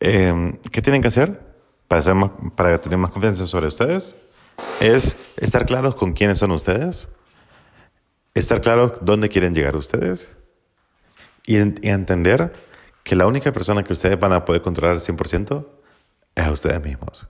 eh, 0.03 0.59
¿qué 0.71 0.81
tienen 0.81 1.01
que 1.01 1.07
hacer 1.07 1.39
para, 1.87 1.99
hacer 1.99 2.13
más, 2.13 2.31
para 2.55 2.79
tener 2.81 2.97
más 2.97 3.11
confianza 3.11 3.45
sobre 3.47 3.67
ustedes? 3.67 4.15
Es 4.81 5.33
estar 5.37 5.65
claros 5.65 5.95
con 5.95 6.13
quiénes 6.13 6.39
son 6.39 6.51
ustedes, 6.51 7.07
estar 8.33 8.61
claros 8.61 8.93
dónde 9.01 9.29
quieren 9.29 9.55
llegar 9.55 9.77
ustedes 9.77 10.37
y, 11.47 11.55
y 11.55 11.89
entender 11.89 12.53
que 13.03 13.15
la 13.15 13.25
única 13.27 13.51
persona 13.53 13.83
que 13.83 13.93
ustedes 13.93 14.19
van 14.19 14.33
a 14.33 14.43
poder 14.43 14.61
controlar 14.61 14.93
al 14.95 14.99
100% 14.99 15.65
es 16.35 16.43
a 16.43 16.51
ustedes 16.51 16.83
mismos. 16.83 17.29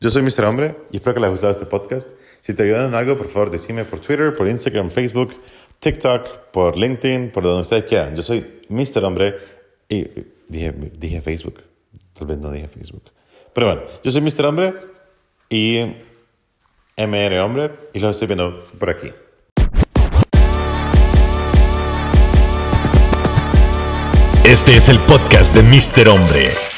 Yo 0.00 0.08
soy 0.10 0.22
Mr. 0.22 0.44
Hombre 0.46 0.76
y 0.90 0.96
espero 0.96 1.14
que 1.14 1.20
les 1.20 1.26
haya 1.26 1.32
gustado 1.32 1.52
este 1.52 1.66
podcast. 1.66 2.08
Si 2.40 2.54
te 2.54 2.62
ayudan 2.62 2.86
en 2.86 2.94
algo, 2.94 3.16
por 3.16 3.28
favor, 3.28 3.50
decime 3.50 3.84
por 3.84 4.00
Twitter, 4.00 4.32
por 4.32 4.48
Instagram, 4.48 4.90
Facebook, 4.90 5.34
TikTok, 5.80 6.50
por 6.52 6.76
LinkedIn, 6.76 7.30
por 7.30 7.42
donde 7.42 7.62
ustedes 7.62 7.84
quieran. 7.84 8.16
Yo 8.16 8.22
soy 8.22 8.62
Mr. 8.68 9.04
Hombre 9.04 9.36
y 9.88 10.06
dije, 10.48 10.72
dije 10.98 11.20
Facebook. 11.20 11.67
Tal 12.18 12.26
vez 12.26 12.38
no 12.38 12.50
dije 12.50 12.66
Facebook. 12.66 13.04
Pero 13.52 13.68
bueno, 13.68 13.82
yo 14.02 14.10
soy 14.10 14.20
Mr. 14.20 14.46
Hombre 14.46 14.74
y 15.48 15.78
MR 16.96 17.38
Hombre 17.40 17.70
y 17.94 18.00
lo 18.00 18.10
estoy 18.10 18.26
viendo 18.26 18.64
por 18.78 18.90
aquí. 18.90 19.12
Este 24.44 24.76
es 24.76 24.88
el 24.88 24.98
podcast 25.00 25.54
de 25.54 25.62
Mr. 25.62 26.08
Hombre. 26.08 26.77